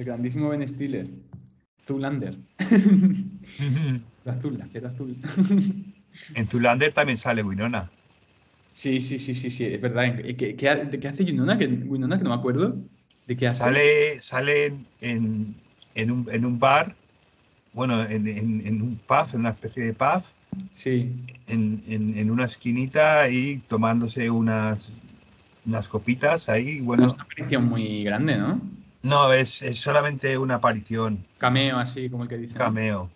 El 0.00 0.06
grandísimo 0.06 0.48
Ben 0.48 0.66
Stiller. 0.66 1.06
Zulander. 1.86 2.34
azul, 4.24 4.58
la 4.80 4.88
azul. 4.88 5.14
en 6.34 6.48
Zulander 6.48 6.90
también 6.90 7.18
sale 7.18 7.42
Winona. 7.42 7.90
Sí, 8.72 9.02
sí, 9.02 9.18
sí, 9.18 9.34
sí, 9.34 9.50
sí, 9.50 9.66
es 9.66 9.78
verdad. 9.78 10.16
¿Qué, 10.16 10.56
qué, 10.56 10.74
de 10.74 10.98
qué 10.98 11.08
hace 11.08 11.22
Winona? 11.22 11.58
Que, 11.58 11.66
Winona, 11.66 12.16
que 12.16 12.24
no 12.24 12.30
me 12.30 12.36
acuerdo. 12.36 12.78
¿De 13.26 13.36
qué 13.36 13.48
hace? 13.48 13.58
Sale, 13.58 14.20
sale 14.22 14.72
en, 15.02 15.54
en, 15.94 16.10
un, 16.10 16.26
en 16.32 16.46
un 16.46 16.58
bar, 16.58 16.94
bueno, 17.74 18.02
en, 18.02 18.26
en, 18.26 18.80
un 18.80 18.98
pub, 19.06 19.26
en 19.34 19.40
una 19.40 19.50
especie 19.50 19.84
de 19.84 19.92
pub, 19.92 20.22
Sí. 20.74 21.12
En, 21.46 22.30
una 22.30 22.46
esquinita 22.46 23.20
ahí 23.20 23.60
tomándose 23.68 24.30
unas, 24.30 24.92
unas 25.66 25.88
copitas 25.88 26.48
ahí. 26.48 26.80
Bueno, 26.80 27.08
es 27.08 27.12
una 27.12 27.22
aparición 27.24 27.66
muy 27.66 28.02
grande, 28.02 28.38
¿no? 28.38 28.79
No, 29.02 29.32
es, 29.32 29.62
solamente 29.74 30.36
una 30.36 30.56
aparición. 30.56 31.18
Cameo, 31.38 31.78
así 31.78 32.10
como 32.10 32.24
el 32.24 32.28
que 32.28 32.36
dice. 32.36 32.54
Cameo. 32.54 33.08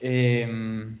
Em, 0.00 0.98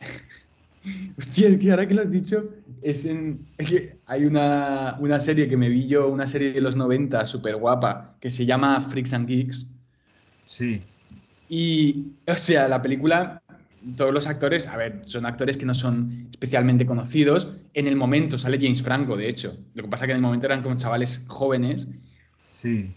hostia, 1.18 1.48
es 1.48 1.56
que 1.58 1.70
ahora 1.70 1.88
que 1.88 1.94
lo 1.94 2.02
has 2.02 2.10
dicho, 2.10 2.44
es 2.82 3.04
en. 3.04 3.38
que 3.56 3.96
hay 4.06 4.26
una, 4.26 4.96
una, 5.00 5.18
serie 5.18 5.48
que 5.48 5.56
me 5.56 5.68
vi 5.68 5.86
yo, 5.86 6.08
una 6.08 6.26
serie 6.26 6.52
de 6.52 6.60
los 6.60 6.76
90 6.76 7.24
súper 7.26 7.56
guapa, 7.56 8.14
que 8.20 8.30
se 8.30 8.44
llama 8.44 8.80
Freaks 8.90 9.12
and 9.14 9.28
Geeks. 9.28 9.70
Sí. 10.46 10.82
Y, 11.48 12.12
o 12.26 12.34
sea, 12.34 12.68
la 12.68 12.82
película, 12.82 13.42
todos 13.96 14.12
los 14.12 14.26
actores, 14.26 14.66
a 14.66 14.76
ver, 14.76 15.00
son 15.04 15.26
actores 15.26 15.56
que 15.56 15.66
no 15.66 15.74
son 15.74 16.28
especialmente 16.30 16.86
conocidos. 16.86 17.52
En 17.74 17.86
el 17.86 17.96
momento 17.96 18.38
sale 18.38 18.58
James 18.60 18.82
Franco, 18.82 19.16
de 19.16 19.28
hecho. 19.28 19.56
Lo 19.74 19.84
que 19.84 19.88
pasa 19.88 20.04
es 20.04 20.08
que 20.08 20.12
en 20.12 20.18
el 20.18 20.22
momento 20.22 20.46
eran 20.46 20.62
como 20.62 20.76
chavales 20.76 21.24
jóvenes. 21.28 21.88
Sí. 22.46 22.94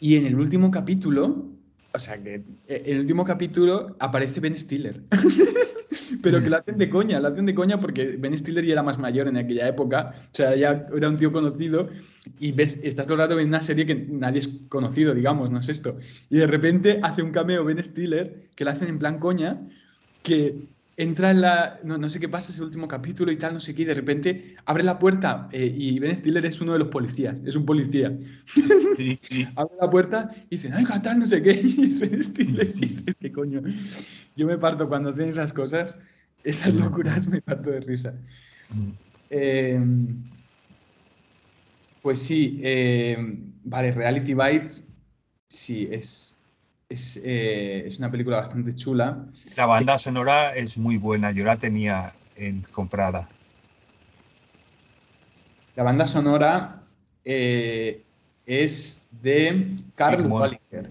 Y 0.00 0.16
en 0.16 0.26
el 0.26 0.38
último 0.38 0.70
capítulo, 0.70 1.46
o 1.92 1.98
sea, 1.98 2.22
que 2.22 2.34
en 2.68 2.94
el 2.94 3.00
último 3.00 3.24
capítulo 3.24 3.96
aparece 3.98 4.40
Ben 4.40 4.58
Stiller. 4.58 5.00
Pero 6.22 6.42
que 6.42 6.50
lo 6.50 6.56
hacen 6.56 6.76
de 6.76 6.88
coña, 6.88 7.20
lo 7.20 7.28
hacen 7.28 7.46
de 7.46 7.54
coña 7.54 7.80
porque 7.80 8.16
Ben 8.18 8.36
Stiller 8.36 8.64
ya 8.64 8.72
era 8.72 8.82
más 8.82 8.98
mayor 8.98 9.28
en 9.28 9.36
aquella 9.36 9.66
época, 9.66 10.14
o 10.32 10.34
sea, 10.36 10.54
ya 10.54 10.86
era 10.94 11.08
un 11.08 11.16
tío 11.16 11.32
conocido 11.32 11.88
y 12.38 12.52
ves, 12.52 12.78
estás 12.82 13.06
todo 13.06 13.14
el 13.14 13.20
rato 13.20 13.36
viendo 13.36 13.56
una 13.56 13.62
serie 13.62 13.86
que 13.86 13.94
nadie 13.94 14.40
es 14.40 14.48
conocido, 14.68 15.14
digamos, 15.14 15.50
no 15.50 15.58
es 15.58 15.68
esto. 15.68 15.96
Y 16.30 16.36
de 16.36 16.46
repente 16.46 17.00
hace 17.02 17.22
un 17.22 17.32
cameo 17.32 17.64
Ben 17.64 17.82
Stiller, 17.82 18.48
que 18.54 18.64
lo 18.64 18.70
hacen 18.70 18.88
en 18.88 18.98
plan 18.98 19.18
coña, 19.18 19.58
que 20.26 20.68
entra 20.96 21.30
en 21.30 21.40
la. 21.40 21.78
No, 21.84 22.10
sé 22.10 22.18
qué 22.18 22.28
pasa, 22.28 22.52
ese 22.52 22.62
último 22.62 22.88
capítulo 22.88 23.30
y 23.30 23.36
tal, 23.36 23.54
no 23.54 23.60
sé 23.60 23.74
qué, 23.74 23.82
y 23.82 23.84
de 23.84 23.94
repente 23.94 24.56
abre 24.64 24.82
la 24.82 24.98
puerta 24.98 25.48
eh, 25.52 25.72
y 25.76 25.98
Ben 26.00 26.16
Stiller 26.16 26.44
es 26.44 26.60
uno 26.60 26.72
de 26.72 26.80
los 26.80 26.88
policías, 26.88 27.40
es 27.44 27.54
un 27.54 27.64
policía. 27.64 28.08
abre 29.56 29.74
la 29.80 29.90
puerta 29.90 30.28
y 30.50 30.56
dice, 30.56 30.70
ay, 30.74 30.84
tal, 31.02 31.20
no 31.20 31.26
sé 31.26 31.42
qué, 31.42 31.52
y 31.64 31.84
es 31.84 32.00
Ben 32.00 32.22
Stiller. 32.22 32.66
Y 32.76 32.86
dices, 32.86 33.18
¿qué 33.18 33.30
coño? 33.30 33.62
Yo 34.36 34.46
me 34.46 34.58
parto 34.58 34.88
cuando 34.88 35.10
hacen 35.10 35.28
esas 35.28 35.52
cosas. 35.52 35.98
Esas 36.42 36.74
locuras 36.74 37.26
me 37.26 37.40
parto 37.40 37.70
de 37.70 37.80
risa. 37.80 38.14
Mm. 38.70 38.90
Eh, 39.30 39.80
pues 42.02 42.20
sí, 42.20 42.60
eh, 42.62 43.16
vale, 43.64 43.90
Reality 43.90 44.34
Bites, 44.34 44.86
sí, 45.48 45.88
es, 45.90 46.35
es, 46.88 47.20
eh, 47.24 47.84
es 47.86 47.98
una 47.98 48.10
película 48.10 48.38
bastante 48.38 48.74
chula. 48.74 49.26
La 49.56 49.66
banda 49.66 49.98
sonora 49.98 50.54
es 50.54 50.78
muy 50.78 50.96
buena, 50.96 51.32
yo 51.32 51.44
la 51.44 51.56
tenía 51.56 52.12
en, 52.36 52.62
comprada. 52.62 53.28
La 55.74 55.82
banda 55.82 56.06
sonora 56.06 56.82
eh, 57.24 58.02
es 58.46 59.02
de 59.22 59.68
Carl. 59.94 60.26
Wallinger. 60.26 60.90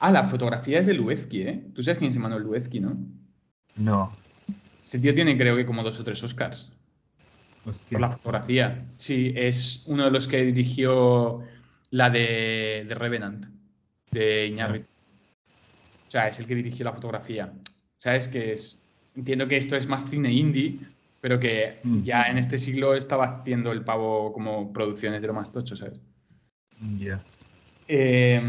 Ah, 0.00 0.10
la 0.10 0.28
fotografía 0.28 0.80
es 0.80 0.86
de 0.86 0.94
Luezki, 0.94 1.42
¿eh? 1.42 1.64
Tú 1.74 1.82
sabes 1.82 1.98
quién 1.98 2.10
es 2.10 2.16
Manuel 2.16 2.42
Luezki, 2.42 2.80
¿no? 2.80 2.96
No. 3.76 4.16
Ese 4.82 4.98
tío 4.98 5.14
tiene 5.14 5.36
creo 5.36 5.56
que 5.56 5.66
como 5.66 5.84
dos 5.84 6.00
o 6.00 6.04
tres 6.04 6.22
Oscars 6.22 6.74
hostia. 7.66 7.90
por 7.90 8.00
la 8.00 8.10
fotografía. 8.10 8.82
Sí, 8.96 9.32
es 9.36 9.84
uno 9.86 10.04
de 10.06 10.10
los 10.10 10.26
que 10.26 10.42
dirigió 10.42 11.44
la 11.90 12.08
de, 12.10 12.84
de 12.88 12.94
Revenant, 12.94 13.46
de 14.10 14.46
Iñárritu. 14.46 14.86
O 16.08 16.10
sea, 16.10 16.28
es 16.28 16.38
el 16.38 16.46
que 16.46 16.54
dirigió 16.54 16.84
la 16.84 16.92
fotografía. 16.92 17.52
¿Sabes? 17.96 18.28
Que 18.28 18.52
es... 18.54 18.78
Entiendo 19.14 19.46
que 19.48 19.56
esto 19.56 19.76
es 19.76 19.86
más 19.86 20.08
cine 20.08 20.32
indie, 20.32 20.78
pero 21.20 21.38
que 21.38 21.78
Mm. 21.82 22.02
ya 22.02 22.22
en 22.24 22.38
este 22.38 22.58
siglo 22.58 22.94
estaba 22.94 23.40
haciendo 23.40 23.72
el 23.72 23.84
pavo 23.84 24.32
como 24.32 24.72
producciones 24.72 25.20
de 25.20 25.26
lo 25.26 25.34
más 25.34 25.52
tocho, 25.52 25.76
¿sabes? 25.76 26.00
Ya. 26.98 27.20
Eh, 27.88 28.40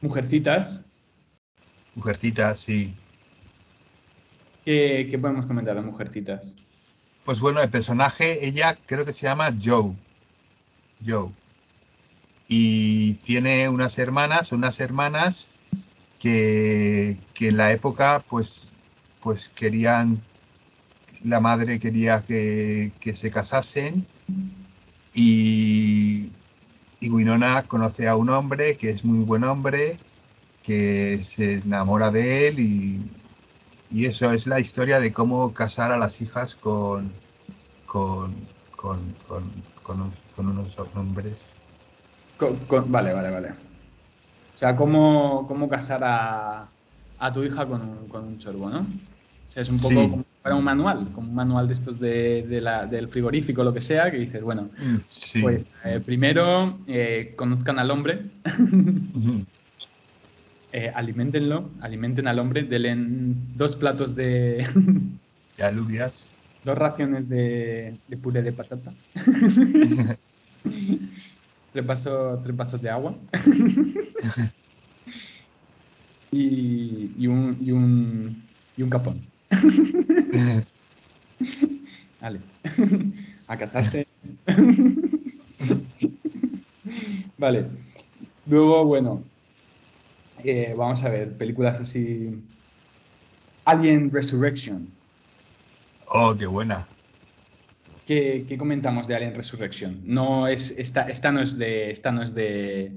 Mujercitas, 0.00 0.82
Mujercita, 1.94 2.54
sí. 2.54 2.94
¿qué, 4.64 5.08
qué 5.10 5.18
podemos 5.18 5.46
comentar 5.46 5.74
de 5.74 5.82
Mujercitas? 5.82 6.54
Pues 7.24 7.40
bueno, 7.40 7.60
el 7.60 7.68
personaje, 7.68 8.46
ella 8.46 8.76
creo 8.86 9.04
que 9.04 9.12
se 9.12 9.26
llama 9.26 9.52
Joe. 9.60 9.92
Joe. 11.06 11.30
Y 12.48 13.14
tiene 13.14 13.68
unas 13.68 13.98
hermanas, 13.98 14.52
unas 14.52 14.80
hermanas 14.80 15.50
que, 16.18 17.16
que 17.34 17.48
en 17.48 17.56
la 17.56 17.72
época, 17.72 18.24
pues, 18.28 18.68
pues 19.22 19.50
querían, 19.50 20.20
la 21.24 21.40
madre 21.40 21.78
quería 21.78 22.22
que, 22.22 22.92
que 23.00 23.12
se 23.12 23.30
casasen 23.30 24.06
y, 25.14 26.30
y 27.00 27.10
Winona 27.10 27.64
conoce 27.64 28.08
a 28.08 28.16
un 28.16 28.30
hombre 28.30 28.76
que 28.76 28.90
es 28.90 29.04
muy 29.04 29.24
buen 29.24 29.44
hombre, 29.44 29.98
que 30.62 31.20
se 31.22 31.54
enamora 31.54 32.10
de 32.10 32.48
él 32.48 32.60
y, 32.60 33.02
y 33.90 34.06
eso 34.06 34.32
es 34.32 34.46
la 34.46 34.60
historia 34.60 35.00
de 35.00 35.12
cómo 35.12 35.52
casar 35.54 35.92
a 35.92 35.98
las 35.98 36.20
hijas 36.20 36.54
con, 36.56 37.10
con, 37.86 38.34
con, 38.76 39.14
con, 39.26 39.50
con 39.88 40.02
unos, 40.02 40.22
con 40.36 40.48
unos 40.48 40.78
hombres. 40.94 41.48
Co- 42.36 42.54
con- 42.68 42.92
vale, 42.92 43.12
vale, 43.14 43.30
vale. 43.30 43.48
O 44.54 44.58
sea, 44.58 44.76
¿cómo, 44.76 45.46
cómo 45.48 45.68
casar 45.68 46.02
a, 46.04 46.68
a 47.18 47.32
tu 47.32 47.42
hija 47.44 47.66
con 47.66 47.80
un, 47.82 48.08
con 48.08 48.24
un 48.24 48.38
chorbo, 48.38 48.68
¿no? 48.68 48.80
O 48.80 49.50
sea, 49.50 49.62
es 49.62 49.70
un 49.70 49.78
poco 49.78 49.90
Sí. 49.94 50.10
como 50.10 50.24
para 50.42 50.56
un 50.56 50.64
manual, 50.64 51.10
como 51.12 51.28
un 51.30 51.34
manual 51.34 51.66
de 51.68 51.72
estos 51.74 51.98
de, 51.98 52.42
de 52.46 52.60
la- 52.60 52.86
del 52.86 53.08
frigorífico, 53.08 53.64
lo 53.64 53.72
que 53.72 53.80
sea, 53.80 54.10
que 54.10 54.18
dices, 54.18 54.42
bueno, 54.42 54.70
Sí. 55.08 55.40
pues 55.42 55.66
eh, 55.84 56.00
primero 56.04 56.78
eh, 56.86 57.34
conozcan 57.36 57.78
al 57.78 57.90
hombre, 57.90 58.30
eh, 60.72 60.92
alimentenlo, 60.94 61.70
alimenten 61.80 62.28
al 62.28 62.38
hombre, 62.38 62.64
denle 62.64 62.94
dos 63.56 63.74
platos 63.76 64.14
de, 64.14 64.66
Y 65.58 65.62
alubias. 65.62 66.28
Dos 66.62 66.78
raciones 66.78 67.28
de, 67.28 68.00
de 68.06 68.16
puré 68.18 68.42
de 68.42 68.52
patata, 68.52 68.96
tres 71.70 71.86
vasos, 71.86 72.42
tres 72.42 72.56
vasos 72.56 72.80
de 72.82 72.90
agua 72.90 73.20
y, 76.30 77.14
y 77.22 77.26
un, 77.26 77.56
y, 77.60 77.70
un, 77.72 78.50
y 78.76 78.82
un 78.82 78.90
capón. 78.90 79.32
Vale. 82.20 82.40
A 83.46 83.56
casarse. 83.58 84.06
vale. 87.36 87.70
Luego, 88.44 88.84
bueno. 88.86 89.30
eh, 90.36 90.74
vamos 90.76 91.02
a 91.04 91.10
ver, 91.10 91.36
películas 91.36 91.80
así. 91.80 92.44
Alien 93.64 94.10
Resurrection. 94.10 94.97
Oh, 96.10 96.34
qué 96.36 96.46
buena. 96.46 96.86
¿Qué, 98.06 98.46
qué 98.48 98.56
comentamos 98.56 99.06
de 99.06 99.14
Alien 99.14 99.34
Resurrection? 99.34 100.00
No 100.04 100.48
es. 100.48 100.70
Esta, 100.78 101.08
esta 101.08 101.30
no 101.30 101.40
es 101.40 101.58
de. 101.58 101.90
Esta 101.90 102.10
no 102.10 102.22
es 102.22 102.34
de. 102.34 102.92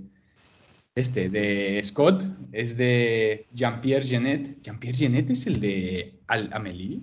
Este, 0.96 1.30
de 1.30 1.82
Scott, 1.84 2.24
es 2.52 2.76
de 2.76 3.46
Jean-Pierre 3.54 4.06
Genet. 4.06 4.62
¿Jean-Pierre 4.62 4.98
Genet 4.98 5.30
es 5.30 5.48
el 5.48 5.60
de 5.60 6.20
Al 6.28 6.50
Amélie? 6.54 7.00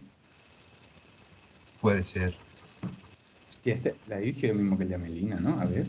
Puede 1.80 2.02
ser. 2.02 2.34
Hostia, 3.50 3.74
este, 3.74 3.94
la 4.06 4.18
dirigió 4.18 4.48
lo 4.48 4.56
mismo 4.56 4.76
que 4.76 4.84
el 4.84 4.90
de 4.90 4.94
Amelina, 4.94 5.40
¿no? 5.40 5.60
A 5.60 5.64
ver. 5.64 5.86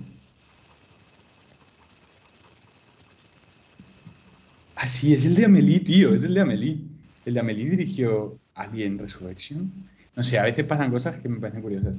Ah, 4.76 4.88
sí, 4.88 5.14
es 5.14 5.26
el 5.26 5.36
de 5.36 5.46
Amelie, 5.46 5.82
tío, 5.82 6.16
es 6.16 6.24
el 6.24 6.34
de 6.34 6.42
Amelie. 6.42 6.80
El 7.26 7.34
de 7.34 7.40
Amelie 7.42 7.70
dirigió 7.70 8.40
Alien 8.56 8.98
Resurrection. 8.98 9.72
No 10.16 10.24
sé, 10.24 10.40
a 10.40 10.44
veces 10.44 10.66
pasan 10.66 10.92
cosas 10.92 11.20
que 11.20 11.30
me 11.30 11.40
parecen 11.40 11.62
curiosas. 11.62 11.96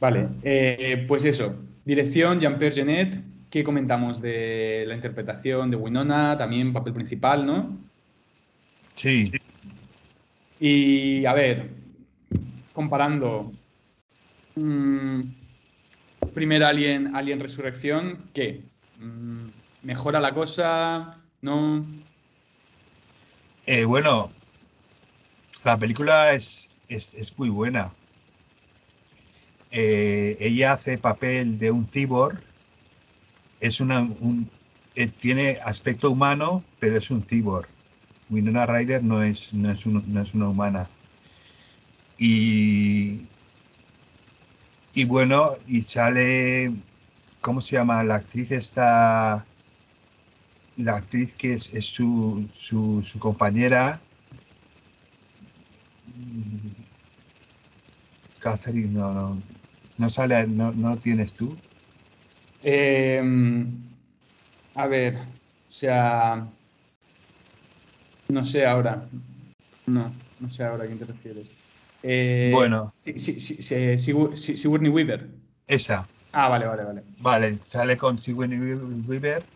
Vale, 0.00 0.28
eh, 0.42 1.04
pues 1.08 1.24
eso. 1.24 1.54
Dirección, 1.84 2.40
Jean-Pierre 2.40 2.74
Genet. 2.74 3.20
¿Qué 3.50 3.62
comentamos 3.62 4.20
de 4.20 4.84
la 4.86 4.94
interpretación 4.94 5.70
de 5.70 5.76
Winona? 5.76 6.36
También 6.38 6.72
papel 6.72 6.92
principal, 6.92 7.44
¿no? 7.46 7.78
Sí. 8.94 9.30
Y 10.58 11.24
a 11.26 11.34
ver, 11.34 11.68
comparando. 12.72 13.52
mm, 14.54 15.20
primer 16.34 16.64
Alien, 16.64 17.14
Alien 17.14 17.40
Resurrección, 17.40 18.18
¿qué? 18.34 18.60
Mm, 19.00 19.48
¿Mejora 19.82 20.20
la 20.20 20.32
cosa? 20.32 21.18
¿No? 21.40 21.84
Eh, 23.66 23.84
bueno, 23.84 24.30
la 25.64 25.76
película 25.76 26.32
es, 26.32 26.68
es, 26.92 27.14
es 27.14 27.38
muy 27.38 27.48
buena. 27.48 27.90
Eh, 29.70 30.36
ella 30.40 30.74
hace 30.74 30.98
papel 30.98 31.58
de 31.58 31.70
un 31.70 31.86
cyborg. 31.86 32.38
Es 33.60 33.80
una, 33.80 34.00
un, 34.00 34.48
eh, 34.94 35.08
tiene 35.08 35.58
aspecto 35.64 36.10
humano, 36.10 36.62
pero 36.78 36.96
es 36.96 37.10
un 37.10 37.22
cyborg. 37.22 37.68
Winona 38.30 38.66
Ryder 38.66 39.02
no 39.02 39.22
es, 39.22 39.54
no 39.54 39.70
es, 39.70 39.86
no 39.86 40.20
es 40.20 40.34
una 40.34 40.48
humana. 40.48 40.88
Y, 42.18 43.22
y 44.94 45.04
bueno, 45.04 45.52
y 45.66 45.82
sale, 45.82 46.72
¿cómo 47.40 47.60
se 47.60 47.76
llama? 47.76 48.02
La 48.04 48.16
actriz 48.16 48.52
está, 48.52 49.44
la 50.76 50.96
actriz 50.96 51.34
que 51.34 51.54
es, 51.54 51.70
su, 51.84 52.46
su 52.52 53.18
compañera, 53.18 54.00
Catherine, 58.42 58.92
no, 58.92 59.12
no, 59.14 59.42
no 59.96 60.08
sale, 60.10 60.46
no, 60.48 60.72
no 60.72 60.90
lo 60.90 61.00
tienes 61.00 61.34
tú. 61.34 61.62
Eh, 62.62 63.20
a 64.74 64.86
ver, 64.86 65.14
o 65.16 65.70
sea. 65.70 66.52
No 68.28 68.44
sé 68.44 68.66
ahora. 68.66 69.08
No, 69.86 70.30
no 70.38 70.50
sé 70.50 70.64
ahora 70.64 70.84
a 70.84 70.86
quién 70.86 70.98
te 70.98 71.04
refieres. 71.06 71.56
Eh, 72.02 72.50
Bueno, 72.50 72.92
Sí, 73.04 73.18
sí, 73.18 73.40
sí, 73.40 73.62
sí, 73.62 73.74
Sigour- 73.98 74.36
sí, 74.36 74.56
Sigourney 74.56 74.90
Weaver. 74.90 75.28
esa, 75.66 76.08
Ah, 76.32 76.48
vale, 76.48 76.66
vale, 76.66 76.84
vale. 76.84 77.02
vale, 77.16 77.56
sale 77.56 77.96
con 77.96 78.18
Sigourney 78.18 78.58
Weaver 78.58 79.48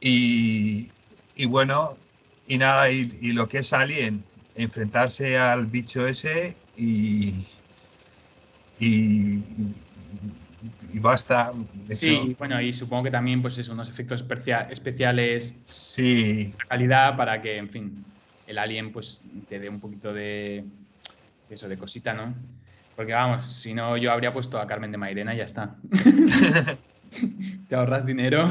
y, 0.00 0.94
y 1.34 1.46
bueno, 1.46 2.04
y 2.46 2.58
nada, 2.58 2.90
y, 2.90 3.10
y 3.20 3.32
lo 3.32 3.48
que 3.48 3.58
es 3.58 3.72
Alien, 3.72 4.30
enfrentarse 4.54 5.38
al 5.38 5.66
bicho 5.66 6.06
ese 6.06 6.64
y, 6.74 7.55
y, 8.78 9.38
y 10.92 10.98
basta. 10.98 11.52
Sí, 11.90 12.34
bueno, 12.38 12.60
y 12.60 12.72
supongo 12.72 13.04
que 13.04 13.10
también, 13.10 13.42
pues 13.42 13.58
eso, 13.58 13.72
unos 13.72 13.88
efectos 13.88 14.22
especia- 14.22 14.68
especiales 14.70 15.60
sí, 15.64 16.52
de 16.52 16.64
calidad 16.68 17.16
para 17.16 17.40
que, 17.40 17.56
en 17.56 17.68
fin, 17.70 18.04
el 18.46 18.58
alien, 18.58 18.92
pues, 18.92 19.24
te 19.48 19.58
dé 19.58 19.68
un 19.68 19.80
poquito 19.80 20.12
de. 20.12 20.64
Eso, 21.48 21.68
de 21.68 21.78
cosita, 21.78 22.12
¿no? 22.12 22.34
Porque 22.96 23.12
vamos, 23.12 23.52
si 23.52 23.72
no, 23.72 23.96
yo 23.96 24.10
habría 24.10 24.32
puesto 24.32 24.58
a 24.58 24.66
Carmen 24.66 24.90
de 24.90 24.98
Mairena 24.98 25.32
y 25.34 25.38
ya 25.38 25.44
está. 25.44 25.76
te 27.68 27.74
ahorras 27.74 28.06
dinero 28.06 28.48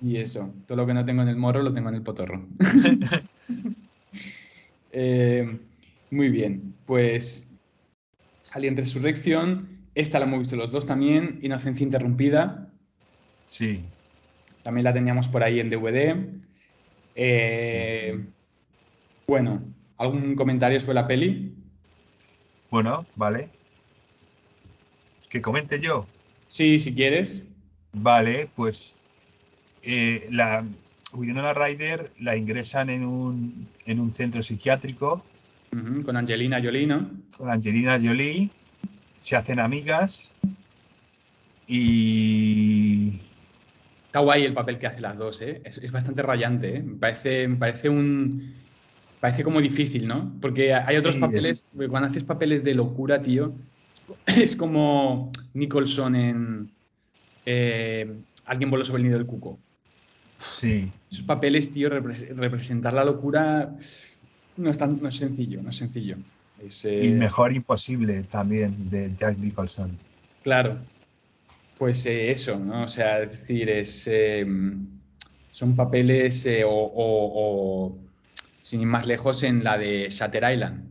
y 0.00 0.16
eso. 0.16 0.54
Todo 0.66 0.76
lo 0.78 0.86
que 0.86 0.94
no 0.94 1.04
tengo 1.04 1.22
en 1.22 1.28
el 1.28 1.36
morro 1.36 1.62
lo 1.62 1.72
tengo 1.74 1.88
en 1.88 1.96
el 1.96 2.02
potorro. 2.02 2.48
Eh, 4.96 5.58
muy 6.10 6.28
bien, 6.28 6.72
pues 6.86 7.53
Alien 8.54 8.76
Resurrección, 8.76 9.68
esta 9.94 10.18
la 10.18 10.26
hemos 10.26 10.40
visto 10.40 10.56
los 10.56 10.70
dos 10.70 10.86
también, 10.86 11.40
Inocencia 11.42 11.84
Interrumpida. 11.84 12.70
Sí. 13.44 13.84
También 14.62 14.84
la 14.84 14.94
teníamos 14.94 15.28
por 15.28 15.42
ahí 15.42 15.58
en 15.58 15.70
DVD. 15.70 16.16
Eh, 17.16 18.24
bueno, 19.26 19.60
¿algún 19.98 20.36
comentario 20.36 20.78
sobre 20.78 20.94
la 20.94 21.06
peli? 21.06 21.54
Bueno, 22.70 23.04
vale. 23.16 23.48
¿Que 25.28 25.40
comente 25.40 25.80
yo? 25.80 26.06
Sí, 26.46 26.78
si 26.78 26.94
quieres. 26.94 27.42
Vale, 27.92 28.48
pues 28.54 28.94
eh, 29.82 30.28
la 30.30 30.64
Winona 31.12 31.54
Ryder 31.54 32.10
la 32.20 32.36
ingresan 32.36 32.88
en 32.90 33.04
un, 33.04 33.68
en 33.86 33.98
un 33.98 34.12
centro 34.12 34.42
psiquiátrico. 34.42 35.24
Con 36.04 36.16
Angelina 36.16 36.60
Jolie, 36.62 36.86
¿no? 36.86 37.08
Con 37.36 37.50
Angelina 37.50 37.98
Jolie. 38.02 38.50
Se 39.16 39.36
hacen 39.36 39.58
amigas. 39.58 40.32
Y. 41.66 43.20
Está 44.06 44.20
guay 44.20 44.44
el 44.44 44.54
papel 44.54 44.78
que 44.78 44.86
hace 44.86 45.00
las 45.00 45.16
dos, 45.16 45.40
¿eh? 45.42 45.62
Es, 45.64 45.90
bastante 45.90 46.22
rayante, 46.22 46.76
¿eh? 46.76 46.82
Me 46.82 46.96
parece, 46.96 47.48
me 47.48 47.56
parece 47.56 47.88
un. 47.88 48.54
Parece 49.20 49.42
como 49.42 49.60
difícil, 49.60 50.06
¿no? 50.06 50.32
Porque 50.40 50.74
hay 50.74 50.96
otros 50.96 51.16
papeles. 51.16 51.66
Cuando 51.74 52.08
haces 52.08 52.24
papeles 52.24 52.62
de 52.62 52.74
locura, 52.74 53.22
tío. 53.22 53.54
Es 54.26 54.54
como 54.56 55.32
Nicholson 55.54 56.16
en. 56.16 56.70
Eh, 57.46 58.14
Alguien 58.46 58.70
voló 58.70 58.84
sobre 58.84 59.00
el 59.00 59.08
nido 59.08 59.18
del 59.18 59.26
cuco. 59.26 59.58
Sí. 60.38 60.90
Esos 61.10 61.24
papeles, 61.24 61.72
tío, 61.72 61.88
representar 61.88 62.92
la 62.92 63.04
locura 63.04 63.74
no 64.56 64.70
es, 64.70 64.78
tan, 64.78 65.00
no 65.00 65.08
es 65.08 65.16
sencillo, 65.16 65.62
no 65.62 65.70
es 65.70 65.76
sencillo. 65.76 66.16
y 66.84 67.08
mejor 67.10 67.52
imposible 67.52 68.22
también 68.24 68.90
de 68.90 69.12
Jack 69.16 69.38
Nicholson. 69.38 69.96
Claro, 70.42 70.78
pues 71.78 72.06
eh, 72.06 72.30
eso, 72.30 72.58
¿no? 72.58 72.84
O 72.84 72.88
sea, 72.88 73.22
es 73.22 73.32
decir, 73.32 73.68
es, 73.68 74.06
em, 74.06 74.86
son 75.50 75.74
papeles 75.74 76.46
eh, 76.46 76.62
o, 76.66 77.96
sin 78.62 78.80
ir 78.82 78.86
más 78.86 79.06
lejos, 79.06 79.42
en 79.42 79.64
la 79.64 79.76
de 79.78 80.08
Shutter 80.10 80.44
Island. 80.52 80.84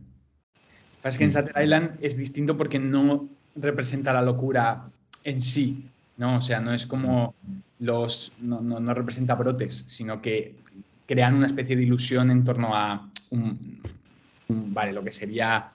Es 1.02 1.18
que 1.18 1.24
en 1.24 1.30
Shutter 1.30 1.62
Island 1.62 1.98
es 2.00 2.16
distinto 2.16 2.56
porque 2.56 2.78
no 2.78 3.28
representa 3.56 4.12
la 4.12 4.22
locura 4.22 4.88
en 5.22 5.40
sí, 5.40 5.84
¿no? 6.16 6.38
O 6.38 6.42
sea, 6.42 6.60
no 6.60 6.72
es 6.72 6.86
como 6.86 7.34
los. 7.78 8.32
No, 8.40 8.60
no, 8.60 8.94
representa 8.94 9.34
brotes, 9.34 9.84
sino 9.88 10.22
que 10.22 10.54
crean 11.06 11.34
una 11.34 11.46
especie 11.46 11.76
de 11.76 11.82
ilusión 11.82 12.30
en 12.30 12.44
torno 12.44 12.74
a 12.74 13.10
un, 13.34 13.80
vale, 14.48 14.92
lo 14.92 15.02
que 15.02 15.12
sería 15.12 15.70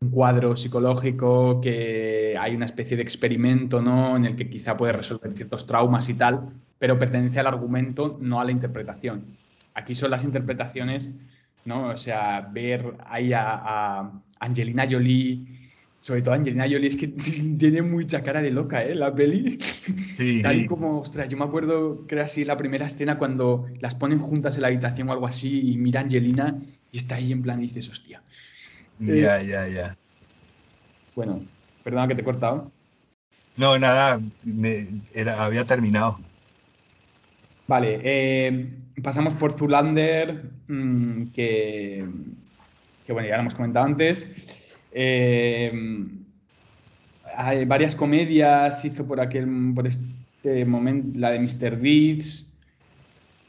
un 0.00 0.10
cuadro 0.10 0.56
psicológico, 0.56 1.60
que 1.60 2.36
hay 2.38 2.54
una 2.54 2.64
especie 2.64 2.96
de 2.96 3.02
experimento, 3.02 3.82
¿no? 3.82 4.16
En 4.16 4.24
el 4.24 4.36
que 4.36 4.48
quizá 4.48 4.76
puede 4.76 4.92
resolver 4.92 5.32
ciertos 5.34 5.66
traumas 5.66 6.08
y 6.08 6.14
tal, 6.14 6.48
pero 6.78 6.98
pertenece 6.98 7.40
al 7.40 7.46
argumento, 7.46 8.18
no 8.20 8.40
a 8.40 8.44
la 8.44 8.52
interpretación. 8.52 9.22
Aquí 9.74 9.94
son 9.94 10.10
las 10.10 10.24
interpretaciones, 10.24 11.14
¿no? 11.64 11.88
O 11.88 11.96
sea, 11.96 12.48
ver 12.52 12.94
ahí 13.06 13.32
a, 13.32 13.42
a 13.42 14.12
Angelina 14.40 14.86
Jolie 14.90 15.60
sobre 16.00 16.22
todo 16.22 16.34
Angelina 16.34 16.64
Jolie 16.64 16.88
es 16.88 16.96
que 16.96 17.08
tiene 17.58 17.82
mucha 17.82 18.22
cara 18.22 18.40
de 18.40 18.50
loca, 18.50 18.82
¿eh? 18.82 18.94
La 18.94 19.14
peli. 19.14 19.58
Sí. 20.08 20.40
Tal 20.42 20.66
como, 20.66 21.00
ostras, 21.00 21.28
yo 21.28 21.36
me 21.36 21.44
acuerdo 21.44 22.06
que 22.06 22.14
era 22.14 22.24
así 22.24 22.44
la 22.44 22.56
primera 22.56 22.86
escena 22.86 23.18
cuando 23.18 23.66
las 23.80 23.94
ponen 23.94 24.18
juntas 24.18 24.56
en 24.56 24.62
la 24.62 24.68
habitación 24.68 25.08
o 25.08 25.12
algo 25.12 25.26
así 25.26 25.70
y 25.70 25.76
mira 25.76 26.00
a 26.00 26.04
Angelina 26.04 26.58
y 26.92 26.98
está 26.98 27.16
ahí 27.16 27.32
en 27.32 27.42
plan 27.42 27.60
y 27.60 27.66
dices, 27.66 27.88
hostia. 27.88 28.22
Ya, 28.98 29.42
ya, 29.42 29.66
ya. 29.68 29.96
Bueno, 31.16 31.40
perdona 31.82 32.08
que 32.08 32.14
te 32.14 32.20
he 32.20 32.24
cortado. 32.24 32.70
No, 33.56 33.78
nada, 33.78 34.20
había 35.38 35.64
terminado. 35.64 36.18
Vale, 37.66 38.00
eh, 38.02 38.68
pasamos 39.02 39.34
por 39.34 39.52
Zulander, 39.52 40.50
mm, 40.66 41.24
que, 41.34 42.04
que 43.06 43.12
bueno, 43.12 43.28
ya 43.28 43.36
lo 43.36 43.42
hemos 43.42 43.54
comentado 43.54 43.86
antes. 43.86 44.56
Eh, 44.92 45.72
hay 47.36 47.64
varias 47.64 47.94
comedias, 47.94 48.84
hizo 48.84 49.06
por 49.06 49.20
aquel 49.20 49.46
por 49.74 49.86
este 49.86 50.64
momento 50.64 51.18
la 51.18 51.30
de 51.30 51.38
Mr. 51.38 51.78
Deeds. 51.78 52.49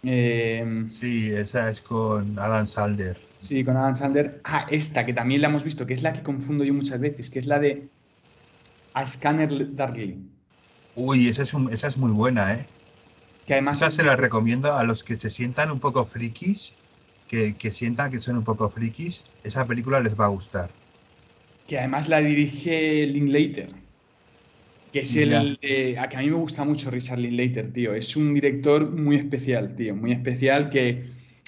Eh, 0.03 0.83
sí, 0.87 1.31
esa 1.31 1.69
es 1.69 1.81
con 1.81 2.37
Adam 2.39 2.65
Sandler. 2.65 3.17
Sí, 3.37 3.63
con 3.63 3.77
Adam 3.77 3.95
Sandler. 3.95 4.41
Ah, 4.43 4.65
esta 4.69 5.05
que 5.05 5.13
también 5.13 5.41
la 5.41 5.47
hemos 5.47 5.63
visto, 5.63 5.85
que 5.85 5.93
es 5.93 6.03
la 6.03 6.13
que 6.13 6.23
confundo 6.23 6.63
yo 6.63 6.73
muchas 6.73 6.99
veces, 6.99 7.29
que 7.29 7.39
es 7.39 7.45
la 7.45 7.59
de 7.59 7.87
A 8.93 9.05
Scanner 9.05 9.75
Darkly. 9.75 10.17
Uy, 10.95 11.27
esa 11.27 11.43
es, 11.43 11.53
esa 11.71 11.87
es 11.87 11.97
muy 11.97 12.11
buena, 12.11 12.53
¿eh? 12.53 12.65
Que 13.45 13.53
además 13.53 13.77
esa 13.77 13.89
se 13.89 14.03
la 14.03 14.15
recomiendo 14.15 14.73
a 14.75 14.83
los 14.83 15.03
que 15.03 15.15
se 15.15 15.29
sientan 15.29 15.71
un 15.71 15.79
poco 15.79 16.03
frikis, 16.05 16.73
que, 17.27 17.55
que 17.55 17.71
sientan 17.71 18.11
que 18.11 18.19
son 18.19 18.37
un 18.37 18.43
poco 18.43 18.69
frikis, 18.69 19.23
esa 19.43 19.65
película 19.65 19.99
les 19.99 20.19
va 20.19 20.25
a 20.25 20.29
gustar 20.29 20.69
que 21.71 21.79
además 21.79 22.09
la 22.09 22.19
dirige 22.19 23.05
Linklater, 23.07 23.67
que 24.91 24.99
es 24.99 25.15
el 25.15 25.33
a 25.97 26.09
que 26.09 26.17
a 26.17 26.19
mí 26.19 26.29
me 26.29 26.35
gusta 26.35 26.63
mucho 26.63 26.89
Richard 26.89 27.19
Linklater, 27.19 27.71
tío. 27.71 27.93
Es 27.93 28.15
un 28.15 28.33
director 28.33 28.89
muy 28.89 29.15
especial, 29.15 29.75
tío, 29.75 29.95
muy 29.95 30.11
especial 30.11 30.69
que 30.69 31.05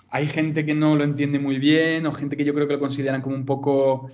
hay 0.09 0.27
gente 0.27 0.65
que 0.65 0.73
no 0.73 0.95
lo 0.95 1.03
entiende 1.03 1.39
muy 1.39 1.57
bien 1.59 2.05
o 2.05 2.13
gente 2.13 2.37
que 2.37 2.45
yo 2.45 2.53
creo 2.53 2.67
que 2.67 2.73
lo 2.73 2.79
consideran 2.79 3.21
como 3.21 3.35
un 3.35 3.45
poco 3.45 4.09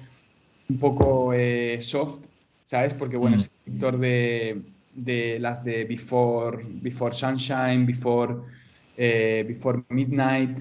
un 0.70 0.78
poco 0.78 1.34
eh, 1.34 1.80
soft, 1.82 2.26
¿sabes? 2.64 2.94
Porque 2.94 3.18
bueno, 3.18 3.38
es 3.38 3.50
mm. 3.50 3.66
director 3.66 3.98
de, 3.98 4.62
de, 4.96 5.40
las 5.40 5.64
de 5.64 5.84
Before, 5.86 6.64
Before 6.82 7.14
Sunshine, 7.14 7.86
Before, 7.86 8.36
eh, 8.98 9.44
Before 9.48 9.82
Midnight. 9.90 10.58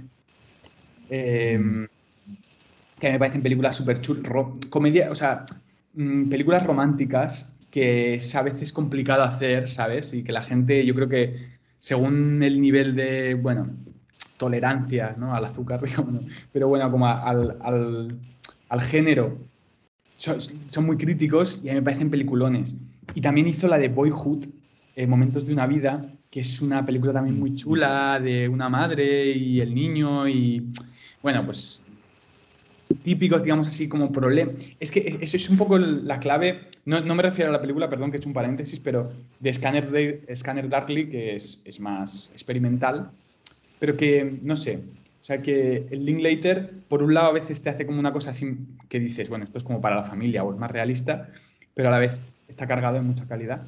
Eh, 1.11 1.59
mm 1.59 1.85
que 2.99 3.13
me 3.13 3.19
parecen 3.19 3.43
películas 3.43 3.77
súper 3.77 4.01
chulas, 4.01 4.25
comedia, 4.71 5.11
o 5.11 5.15
sea, 5.15 5.45
mm, 5.95 6.29
películas 6.29 6.67
románticas 6.67 7.58
que 7.71 8.15
es 8.15 8.35
a 8.35 8.43
veces 8.43 8.73
complicado 8.73 9.23
hacer, 9.23 9.69
¿sabes? 9.69 10.13
Y 10.15 10.23
que 10.23 10.33
la 10.33 10.43
gente, 10.43 10.85
yo 10.85 10.95
creo 10.95 11.09
que 11.09 11.59
según 11.79 12.43
el 12.43 12.61
nivel 12.61 12.95
de, 12.95 13.35
bueno, 13.35 13.67
tolerancia, 14.37 15.15
¿no? 15.19 15.35
Al 15.35 15.45
azúcar, 15.45 15.81
digamos, 15.85 16.25
pero 16.53 16.69
bueno, 16.69 16.91
como 16.91 17.07
al, 17.07 17.59
al, 18.69 18.81
género, 18.83 19.39
son, 20.17 20.87
muy 20.87 20.97
críticos 20.97 21.61
y 21.63 21.69
a 21.69 21.73
mí 21.73 21.81
me 21.81 21.85
parecen 21.85 22.11
peliculones. 22.11 22.75
Y 23.15 23.21
también 23.21 23.49
hizo 23.49 23.69
la 23.69 23.79
de 23.79 23.89
Boyhood, 23.89 24.47
eh, 24.97 25.07
Momentos 25.07 25.47
de 25.47 25.53
una 25.53 25.67
vida, 25.67 26.05
que 26.31 26.41
es 26.41 26.61
una 26.61 26.85
película 26.85 27.13
también 27.13 27.39
muy 27.39 27.55
chula 27.55 28.21
de 28.21 28.49
una 28.49 28.69
madre 28.69 29.31
y 29.31 29.61
el 29.61 29.75
niño 29.75 30.29
y, 30.29 30.71
bueno, 31.23 31.45
pues 31.47 31.81
típicos, 33.03 33.43
digamos 33.43 33.69
así, 33.69 33.89
como 33.89 34.13
problema. 34.13 34.53
Es 34.81 34.91
que 34.91 35.19
eso 35.21 35.37
es 35.37 35.49
un 35.49 35.57
poco 35.57 35.79
la 35.79 36.19
clave, 36.21 36.61
no, 36.85 37.03
me 37.03 37.23
refiero 37.23 37.51
a 37.51 37.53
la 37.53 37.61
película, 37.61 37.89
perdón 37.89 38.11
que 38.11 38.17
he 38.17 38.21
hecho 38.21 38.29
un 38.29 38.35
paréntesis, 38.35 38.81
pero 38.81 39.13
de 39.41 39.53
Scanner, 39.53 39.91
de, 39.91 40.25
Scanner 40.35 40.69
Darkly, 40.69 41.09
que 41.09 41.37
es, 41.37 41.81
más 41.81 42.31
experimental, 42.33 43.11
pero 43.79 43.97
que, 43.97 44.39
no 44.43 44.57
sé, 44.57 44.81
o 45.21 45.25
sea, 45.25 45.43
que 45.43 45.87
el 45.91 46.05
Linklater, 46.05 46.71
por 46.89 47.03
un 47.03 47.15
lado, 47.15 47.29
a 47.29 47.33
veces 47.33 47.63
te 47.63 47.71
hace 47.71 47.87
como 47.87 47.99
una 47.99 48.13
cosa 48.13 48.31
así 48.31 48.57
que 48.89 48.99
dices, 49.01 49.29
bueno, 49.29 49.45
esto 49.45 49.59
es 49.59 49.65
como 49.65 49.81
para 49.81 49.97
la 49.97 50.05
familia 50.05 50.45
o 50.45 50.53
es 50.53 50.59
más 50.59 50.71
realista, 50.71 51.29
pero 51.75 51.89
a 51.89 51.93
la 51.93 51.99
vez 51.99 52.19
está 52.49 52.67
cargado 52.67 52.97
en 52.97 53.07
mucha 53.07 53.27
calidad. 53.27 53.67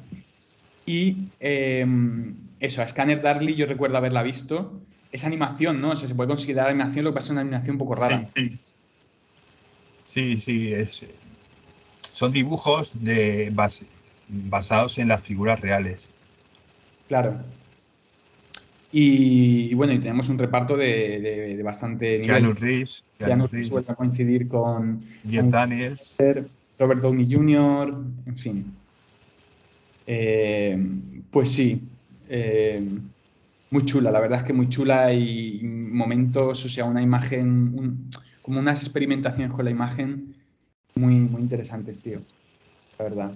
Y 0.85 1.29
em, 1.39 2.33
eso, 2.59 2.81
a 2.81 2.87
Scanner 2.87 3.21
Darkly 3.21 3.55
yo 3.55 3.67
recuerdo 3.67 3.97
haberla 3.97 4.23
visto. 4.23 4.81
Es 5.11 5.23
animación, 5.23 5.81
¿no? 5.81 5.91
O 5.91 5.95
sea, 5.95 6.07
se 6.07 6.15
puede 6.15 6.29
considerar 6.29 6.69
animación, 6.69 7.05
lo 7.05 7.11
que 7.11 7.15
pasa 7.15 7.27
es 7.27 7.31
una 7.31 7.41
animación 7.41 7.75
un 7.75 7.79
poco 7.79 7.95
rara. 7.95 8.23
Sí, 8.35 8.57
sí, 10.11 10.73
es, 10.73 11.05
son 12.11 12.31
dibujos 12.31 12.91
de, 12.95 13.51
basados 14.27 14.97
en 14.97 15.07
las 15.07 15.21
figuras 15.21 15.59
reales. 15.59 16.09
Claro. 17.07 17.35
Y, 18.93 19.73
bueno, 19.73 19.93
y 19.93 19.99
tenemos 19.99 20.27
un 20.27 20.37
reparto 20.37 20.75
de, 20.75 21.59
bastante 21.63 22.19
nivel. 22.19 22.27
Keanu 22.27 22.53
Reeves. 22.53 23.07
Keanu 23.17 23.47
Reeves 23.47 23.69
vuelve 23.69 23.91
a 23.91 23.95
coincidir 23.95 24.47
con... 24.47 25.01
Jeff 25.29 25.45
Daniels. 25.45 26.17
Robert 26.77 27.01
Downey 27.01 27.27
Jr., 27.31 28.03
en 28.25 28.37
fin. 28.37 28.73
Eh, 30.07 30.77
pues 31.29 31.51
sí, 31.51 31.81
eh, 32.27 32.81
muy 33.69 33.85
chula, 33.85 34.11
la 34.11 34.19
verdad 34.19 34.39
es 34.39 34.45
que 34.45 34.53
muy 34.53 34.67
chula 34.67 35.13
y 35.13 35.61
momentos, 35.63 36.65
o 36.65 36.69
sea, 36.69 36.85
una 36.85 37.01
imagen, 37.01 38.09
como 38.51 38.59
unas 38.59 38.81
experimentaciones 38.81 39.55
con 39.55 39.63
la 39.63 39.71
imagen 39.71 40.35
muy, 40.95 41.15
muy 41.15 41.41
interesantes, 41.41 42.01
tío. 42.01 42.19
La 42.99 43.05
verdad. 43.05 43.31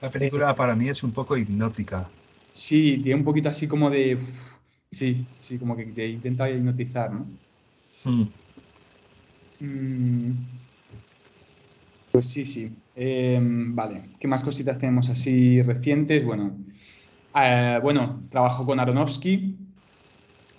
La 0.00 0.08
película 0.08 0.54
para 0.54 0.76
mí 0.76 0.88
es 0.88 1.02
un 1.02 1.10
poco 1.10 1.36
hipnótica. 1.36 2.08
Sí, 2.52 3.00
tiene 3.02 3.16
un 3.16 3.24
poquito 3.24 3.48
así 3.48 3.66
como 3.66 3.90
de. 3.90 4.18
Sí, 4.92 5.26
sí, 5.36 5.58
como 5.58 5.76
que 5.76 5.86
te 5.86 6.06
intenta 6.06 6.48
hipnotizar, 6.48 7.10
¿no? 7.12 7.26
Hmm. 8.04 8.22
Mm. 9.58 10.30
Pues 12.12 12.28
sí, 12.28 12.46
sí. 12.46 12.70
Em, 12.94 13.74
vale, 13.74 14.02
¿qué 14.20 14.28
más 14.28 14.44
cositas 14.44 14.78
tenemos 14.78 15.08
así 15.08 15.60
recientes? 15.60 16.24
Bueno, 16.24 16.56
eh, 17.34 17.80
bueno, 17.82 18.22
trabajo 18.30 18.64
con 18.64 18.78
Aronofsky 18.78 19.56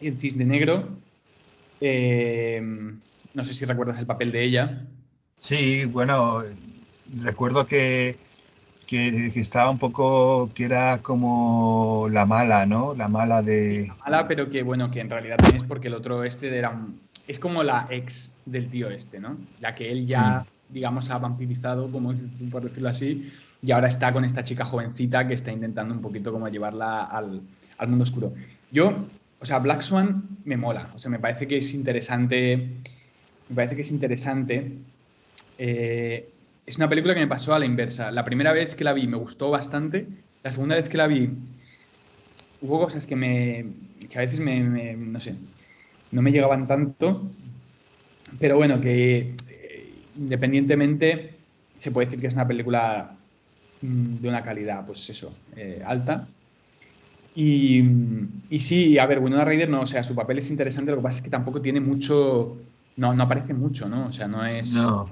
en 0.02 0.20
Cisne 0.20 0.44
Negro. 0.44 0.90
Em, 1.80 3.00
no 3.34 3.46
sé 3.46 3.54
si 3.54 3.66
recuerdas 3.66 4.00
el 4.00 4.06
papel 4.06 4.32
de 4.32 4.44
ella. 4.44 4.86
Sí, 5.36 5.86
bueno, 5.86 6.44
recuerdo 7.22 7.66
que, 7.66 8.18
que, 8.88 9.28
estaba 9.36 9.70
un 9.70 9.80
poco, 9.80 10.50
que 10.54 10.66
era 10.66 11.00
como 11.02 12.08
la 12.12 12.26
mala, 12.26 12.66
¿no? 12.66 12.94
La 12.96 13.08
mala 13.08 13.42
de... 13.42 13.88
La 13.88 13.96
mala, 13.96 14.28
pero 14.28 14.50
que 14.50 14.64
bueno, 14.64 14.92
que 14.92 15.00
en 15.00 15.10
realidad 15.10 15.38
también 15.38 15.62
es 15.62 15.68
porque 15.68 15.88
el 15.88 15.96
otro 15.96 16.24
este 16.24 16.56
era 16.56 16.70
un... 16.70 17.00
Es 17.28 17.40
como 17.40 17.64
la 17.64 17.88
ex 17.90 18.36
del 18.46 18.70
tío 18.70 18.90
este, 18.90 19.20
¿no? 19.20 19.38
Ya 19.62 19.74
que 19.74 19.92
él 19.92 20.04
ya 20.04 20.46
digamos, 20.72 21.10
ha 21.10 21.18
vampirizado, 21.18 21.92
como 21.92 22.14
por 22.50 22.64
decirlo 22.64 22.90
así, 22.90 23.32
y 23.62 23.72
ahora 23.72 23.88
está 23.88 24.12
con 24.12 24.26
esta 24.26 24.44
chica 24.44 24.66
jovencita 24.66 25.28
que 25.28 25.34
está 25.34 25.52
intentando 25.52 25.94
un 25.94 26.02
poquito 26.02 26.32
como 26.32 26.48
llevarla 26.48 27.04
al, 27.04 27.42
mundo 27.88 28.04
oscuro. 28.04 28.34
Yo, 28.72 28.94
o 29.40 29.46
sea, 29.46 29.60
Black 29.60 29.82
Swan 29.82 30.24
me 30.46 30.58
mola, 30.58 30.90
o 30.96 31.00
sea, 31.00 31.12
me 31.12 31.20
parece 31.20 31.48
que 31.48 31.58
es 31.58 31.74
interesante, 31.74 32.78
me 33.52 33.56
parece 33.56 33.76
que 33.76 33.82
es 33.82 33.92
interesante. 33.92 34.72
Eh, 35.58 36.26
es 36.66 36.78
una 36.78 36.88
película 36.88 37.14
que 37.14 37.20
me 37.20 37.28
pasó 37.28 37.54
a 37.54 37.60
la 37.60 37.66
inversa. 37.66 38.12
La 38.12 38.24
primera 38.24 38.54
vez 38.54 38.76
que 38.76 38.86
la 38.86 38.94
vi 38.94 39.08
me 39.08 39.18
gustó 39.18 39.52
bastante, 39.52 40.08
la 40.42 40.52
segunda 40.52 40.76
vez 40.76 40.88
que 40.88 40.98
la 40.98 41.08
vi 41.08 41.30
hubo 42.62 42.80
cosas 42.80 43.06
que 43.06 43.16
me, 43.18 43.66
que 44.10 44.18
a 44.18 44.22
veces 44.22 44.40
me, 44.40 44.96
no 44.96 45.20
sé, 45.20 45.36
no 46.12 46.22
me 46.22 46.32
llegaban 46.32 46.66
tanto, 46.66 47.30
pero 48.40 48.56
bueno, 48.56 48.80
que 48.80 49.34
independientemente, 50.18 51.32
se 51.78 51.92
puede 51.92 52.06
decir 52.06 52.22
que 52.22 52.28
es 52.28 52.36
una 52.36 52.48
película 52.48 53.12
mm, 53.82 54.16
de 54.22 54.30
una 54.30 54.44
calidad, 54.44 54.86
pues 54.86 55.10
eso, 55.10 55.34
eh, 55.58 55.82
alta. 55.86 56.26
Y, 57.36 57.84
y, 58.50 58.60
sí, 58.60 58.98
a 58.98 59.06
ver, 59.06 59.20
Winona 59.20 59.46
Ryder 59.46 59.70
no, 59.70 59.82
o 59.82 59.86
sea, 59.86 60.04
su 60.04 60.16
papel 60.16 60.38
es 60.38 60.50
interesante, 60.50 60.92
lo 60.92 60.98
que 60.98 61.04
pasa 61.04 61.18
es 61.18 61.24
que 61.24 61.30
tampoco 61.30 61.62
tiene 61.62 61.80
mucho, 61.80 62.58
no, 62.98 63.14
no 63.14 63.24
aparece 63.24 63.54
mucho, 63.54 63.88
¿no? 63.88 64.08
O 64.08 64.12
sea, 64.12 64.28
no 64.28 64.46
es, 64.46 64.74
no, 64.74 65.10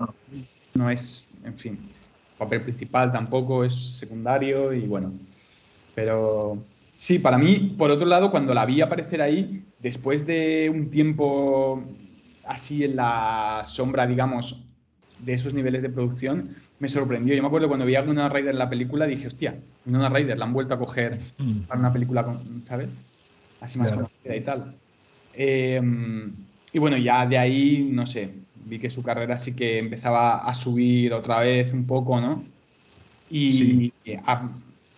no 0.74 0.90
es, 0.90 1.26
en 1.44 1.56
fin, 1.56 1.80
papel 2.38 2.62
principal 2.62 3.12
tampoco, 3.12 3.64
es 3.64 3.74
secundario 3.74 4.74
y 4.74 4.82
bueno, 4.82 5.12
pero 5.96 6.58
sí, 6.98 7.20
para 7.20 7.38
mí, 7.38 7.76
por 7.78 7.92
otro 7.92 8.06
lado, 8.06 8.32
cuando 8.32 8.54
la 8.54 8.66
vi 8.66 8.82
aparecer 8.82 9.22
ahí, 9.22 9.64
después 9.80 10.26
de 10.26 10.72
un 10.74 10.90
tiempo 10.90 11.84
así 12.46 12.84
en 12.84 12.96
la 12.96 13.64
sombra, 13.66 14.08
digamos, 14.08 14.64
de 15.20 15.34
esos 15.34 15.54
niveles 15.54 15.82
de 15.82 15.90
producción 15.90 16.56
me 16.80 16.90
sorprendió. 16.90 17.36
Yo 17.36 17.42
me 17.42 17.48
acuerdo 17.48 17.68
cuando 17.68 17.86
vi 17.86 17.96
a 17.96 18.02
Winona 18.02 18.30
Ryder 18.30 18.52
en 18.52 18.60
la 18.60 18.70
película, 18.70 19.06
dije, 19.06 19.28
hostia, 19.28 19.56
Winona 19.86 20.10
Ryder 20.10 20.38
la 20.38 20.46
han 20.46 20.54
vuelto 20.54 20.74
a 20.74 20.80
coger 20.80 21.20
para 21.68 21.80
una 21.80 21.94
película, 21.94 22.40
¿sabes? 22.64 22.90
Así 23.62 23.78
más 23.78 23.92
conocida 23.92 24.36
y 24.36 24.42
tal. 24.42 24.74
Em, 25.34 26.34
y 26.72 26.80
bueno, 26.80 26.98
ya 26.98 27.26
de 27.26 27.38
ahí, 27.38 27.88
no 27.92 28.06
sé, 28.06 28.30
vi 28.66 28.80
que 28.80 28.90
su 28.90 29.02
carrera 29.02 29.38
sí 29.38 29.56
que 29.56 29.80
empezaba 29.80 30.40
a 30.40 30.54
subir 30.54 31.14
otra 31.14 31.40
vez 31.40 31.74
un 31.74 31.86
poco, 31.86 32.20
¿no? 32.22 32.44
Y 33.30 33.92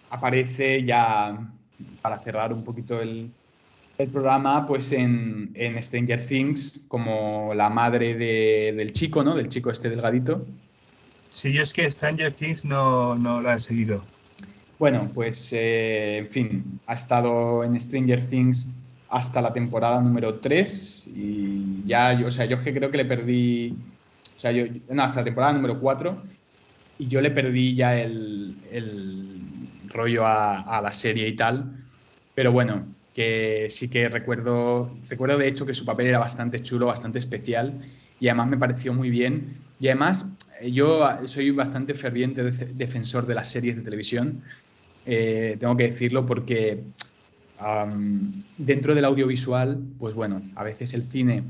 aparece 0.10 0.84
ya, 0.84 1.38
para 2.02 2.20
cerrar 2.20 2.54
un 2.54 2.64
poquito 2.64 3.02
el, 3.02 3.30
el 3.98 4.10
programa 4.10 4.68
pues 4.68 4.92
en, 4.92 5.54
Stranger 5.82 6.26
Things 6.26 6.86
como 6.88 7.54
la 7.54 7.70
madre 7.70 8.16
del 8.74 8.92
chico, 8.94 9.24
¿no? 9.24 9.36
Del 9.36 9.50
chico 9.50 9.72
este 9.72 9.90
delgadito. 9.90 10.46
Sí, 11.32 11.54
yo 11.54 11.64
es 11.64 11.72
que 11.72 11.90
Stranger 11.90 12.34
Things 12.34 12.66
no, 12.66 13.16
no 13.16 13.42
la 13.42 13.56
he 13.56 13.60
seguido. 13.60 14.04
Bueno, 14.80 15.10
pues 15.14 15.54
en 15.54 16.28
fin, 16.28 16.80
ha 16.88 16.96
estado 16.96 17.64
en 17.64 17.80
Stranger 17.80 18.26
Things 18.26 18.68
hasta 19.12 19.42
la 19.42 19.54
temporada 19.54 20.02
número 20.02 20.36
3 20.36 21.04
y 21.08 21.84
ya, 21.86 22.14
yo, 22.14 22.28
o 22.28 22.32
sea, 22.32 22.46
yo 22.46 22.64
que 22.64 22.74
creo 22.74 22.90
que 22.90 22.98
le 22.98 23.06
perdí, 23.06 23.76
o 24.38 24.40
sea, 24.40 24.52
yo, 24.52 24.66
no, 24.90 25.04
hasta 25.04 25.20
la 25.20 25.26
temporada 25.26 25.54
número 25.54 25.80
4 25.80 26.18
y 26.98 27.08
yo 27.08 27.22
le 27.22 27.32
perdí 27.32 27.76
ya 27.76 28.00
el, 28.00 28.56
rollo 29.88 30.26
a, 30.26 30.62
a 30.62 30.82
la 30.82 30.94
serie 30.94 31.28
y 31.28 31.36
tal, 31.36 31.76
pero 32.34 32.54
bueno, 32.54 32.86
que 33.14 33.68
sí 33.70 33.90
que 33.90 34.08
recuerdo, 34.08 34.90
recuerdo 35.10 35.38
de 35.38 35.50
hecho 35.50 35.66
que 35.66 35.74
su 35.74 35.86
papel 35.86 36.08
era 36.08 36.20
bastante 36.20 36.62
chulo, 36.62 36.86
bastante 36.86 37.20
especial 37.20 37.74
y 38.22 38.30
además 38.30 38.48
me 38.48 38.58
pareció 38.58 38.94
muy 38.94 39.10
bien. 39.10 39.58
Y 39.82 39.90
además 39.90 40.26
eh, 40.62 40.72
yo 40.72 41.06
soy 41.26 41.52
bastante 41.52 41.94
ferviente 41.94 42.44
defensor 42.44 43.26
de 43.26 43.36
las 43.36 43.52
series 43.52 43.76
de 43.76 43.82
televisión, 43.82 44.42
eh, 45.06 45.58
tengo 45.60 45.76
que 45.76 45.90
decirlo 45.90 46.26
porque 46.26 46.84
dentro 48.58 48.96
del 48.96 49.06
audiovisual, 49.06 49.80
pues 50.00 50.16
bueno, 50.16 50.42
a 50.56 50.64
veces 50.64 50.94
el 50.94 51.04
cine, 51.04 51.44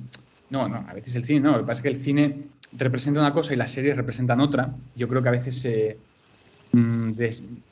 no, 0.50 0.68
no, 0.68 0.86
a 0.88 0.94
veces 0.94 1.16
el 1.16 1.26
cine 1.26 1.40
no, 1.42 1.52
lo 1.54 1.60
que 1.60 1.66
pasa 1.66 1.80
es 1.80 1.84
que 1.84 1.90
el 1.90 2.04
cine 2.04 2.44
representa 2.78 3.20
una 3.20 3.34
cosa 3.34 3.54
y 3.54 3.58
las 3.58 3.72
series 3.72 3.98
representan 3.98 4.40
otra. 4.40 4.74
Yo 4.96 5.08
creo 5.08 5.22
que 5.22 5.30
a 5.30 5.34
veces 5.34 5.60
se, 5.60 5.98
mm, 6.74 7.12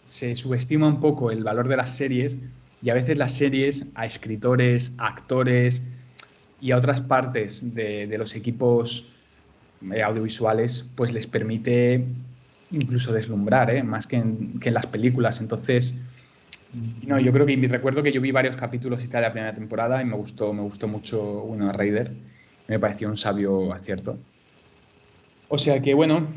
subestima 0.04 0.88
un 0.88 1.00
poco 1.00 1.32
el 1.32 1.44
valor 1.44 1.68
de 1.68 1.78
las 1.78 1.96
series 1.96 2.38
y 2.82 2.90
a 2.90 2.94
veces 2.94 3.18
las 3.18 3.34
series 3.34 3.88
a 3.96 4.06
escritores, 4.06 4.94
a 4.98 5.08
actores 5.08 5.82
y 6.62 6.72
a 6.72 6.78
otras 6.78 7.02
partes 7.02 7.74
de, 7.74 8.18
los 8.18 8.36
equipos 8.36 9.14
eh, 9.94 10.02
audiovisuales, 10.02 10.86
pues 10.96 11.14
les 11.14 11.28
permite 11.28 12.06
incluso 12.72 13.12
deslumbrar, 13.14 13.70
¿eh? 13.72 13.84
más 13.84 14.08
que 14.08 14.18
en, 14.18 14.60
las 14.66 14.86
películas. 14.86 15.42
Entonces, 15.42 16.02
no, 17.08 17.20
yo 17.20 17.32
creo 17.32 17.46
que 17.46 17.58
me 17.58 17.68
recuerdo 17.68 18.04
que 18.04 18.12
yo 18.12 18.22
vi 18.22 18.32
varios 18.32 18.56
capítulos 18.56 19.04
y 19.04 19.08
tal 19.08 19.22
de 19.22 19.28
la 19.28 19.34
primera 19.34 19.54
temporada 19.54 20.02
y 20.02 20.06
me 20.06 20.16
gustó, 20.16 20.54
me 20.54 20.62
gustó 20.62 20.88
mucho 20.88 21.44
Winona 21.44 21.72
Raider. 21.72 22.12
Me 22.68 22.78
pareció 22.78 23.10
un 23.10 23.18
sabio 23.18 23.74
acierto. 23.74 24.18
O 25.48 25.58
sea 25.58 25.82
que, 25.82 25.96
bueno, 25.96 26.28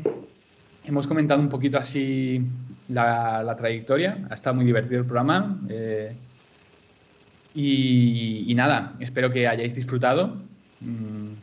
hemos 0.85 1.05
comentado 1.05 1.39
un 1.39 1.49
poquito 1.49 1.77
así 1.77 2.41
la, 2.89 3.55
trayectoria. 3.57 4.17
Ha 4.31 4.33
estado 4.33 4.55
muy 4.55 4.65
divertido 4.65 5.01
el 5.01 5.05
programa. 5.05 5.59
Eh, 5.69 6.11
y, 7.53 8.51
nada, 8.55 8.93
espero 8.99 9.29
que 9.29 9.47
hayáis 9.47 9.75
disfrutado. 9.75 10.37
Mm, 10.81 11.33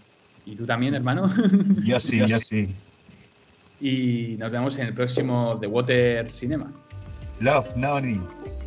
y 0.47 0.57
tú 0.57 0.67
también, 0.67 0.95
hermano. 0.95 1.33
Yo 1.85 2.01
sí, 2.01 2.19
yo 2.27 2.41
sí. 2.41 2.75
Y 3.81 4.37
nos 4.39 4.51
vemos 4.51 4.77
en 4.79 4.89
el 4.89 4.95
próximo 4.95 5.57
The 5.61 5.69
Water 5.69 6.31
Cinema. 6.31 6.71
Love, 7.39 7.77
Noni. 7.77 8.21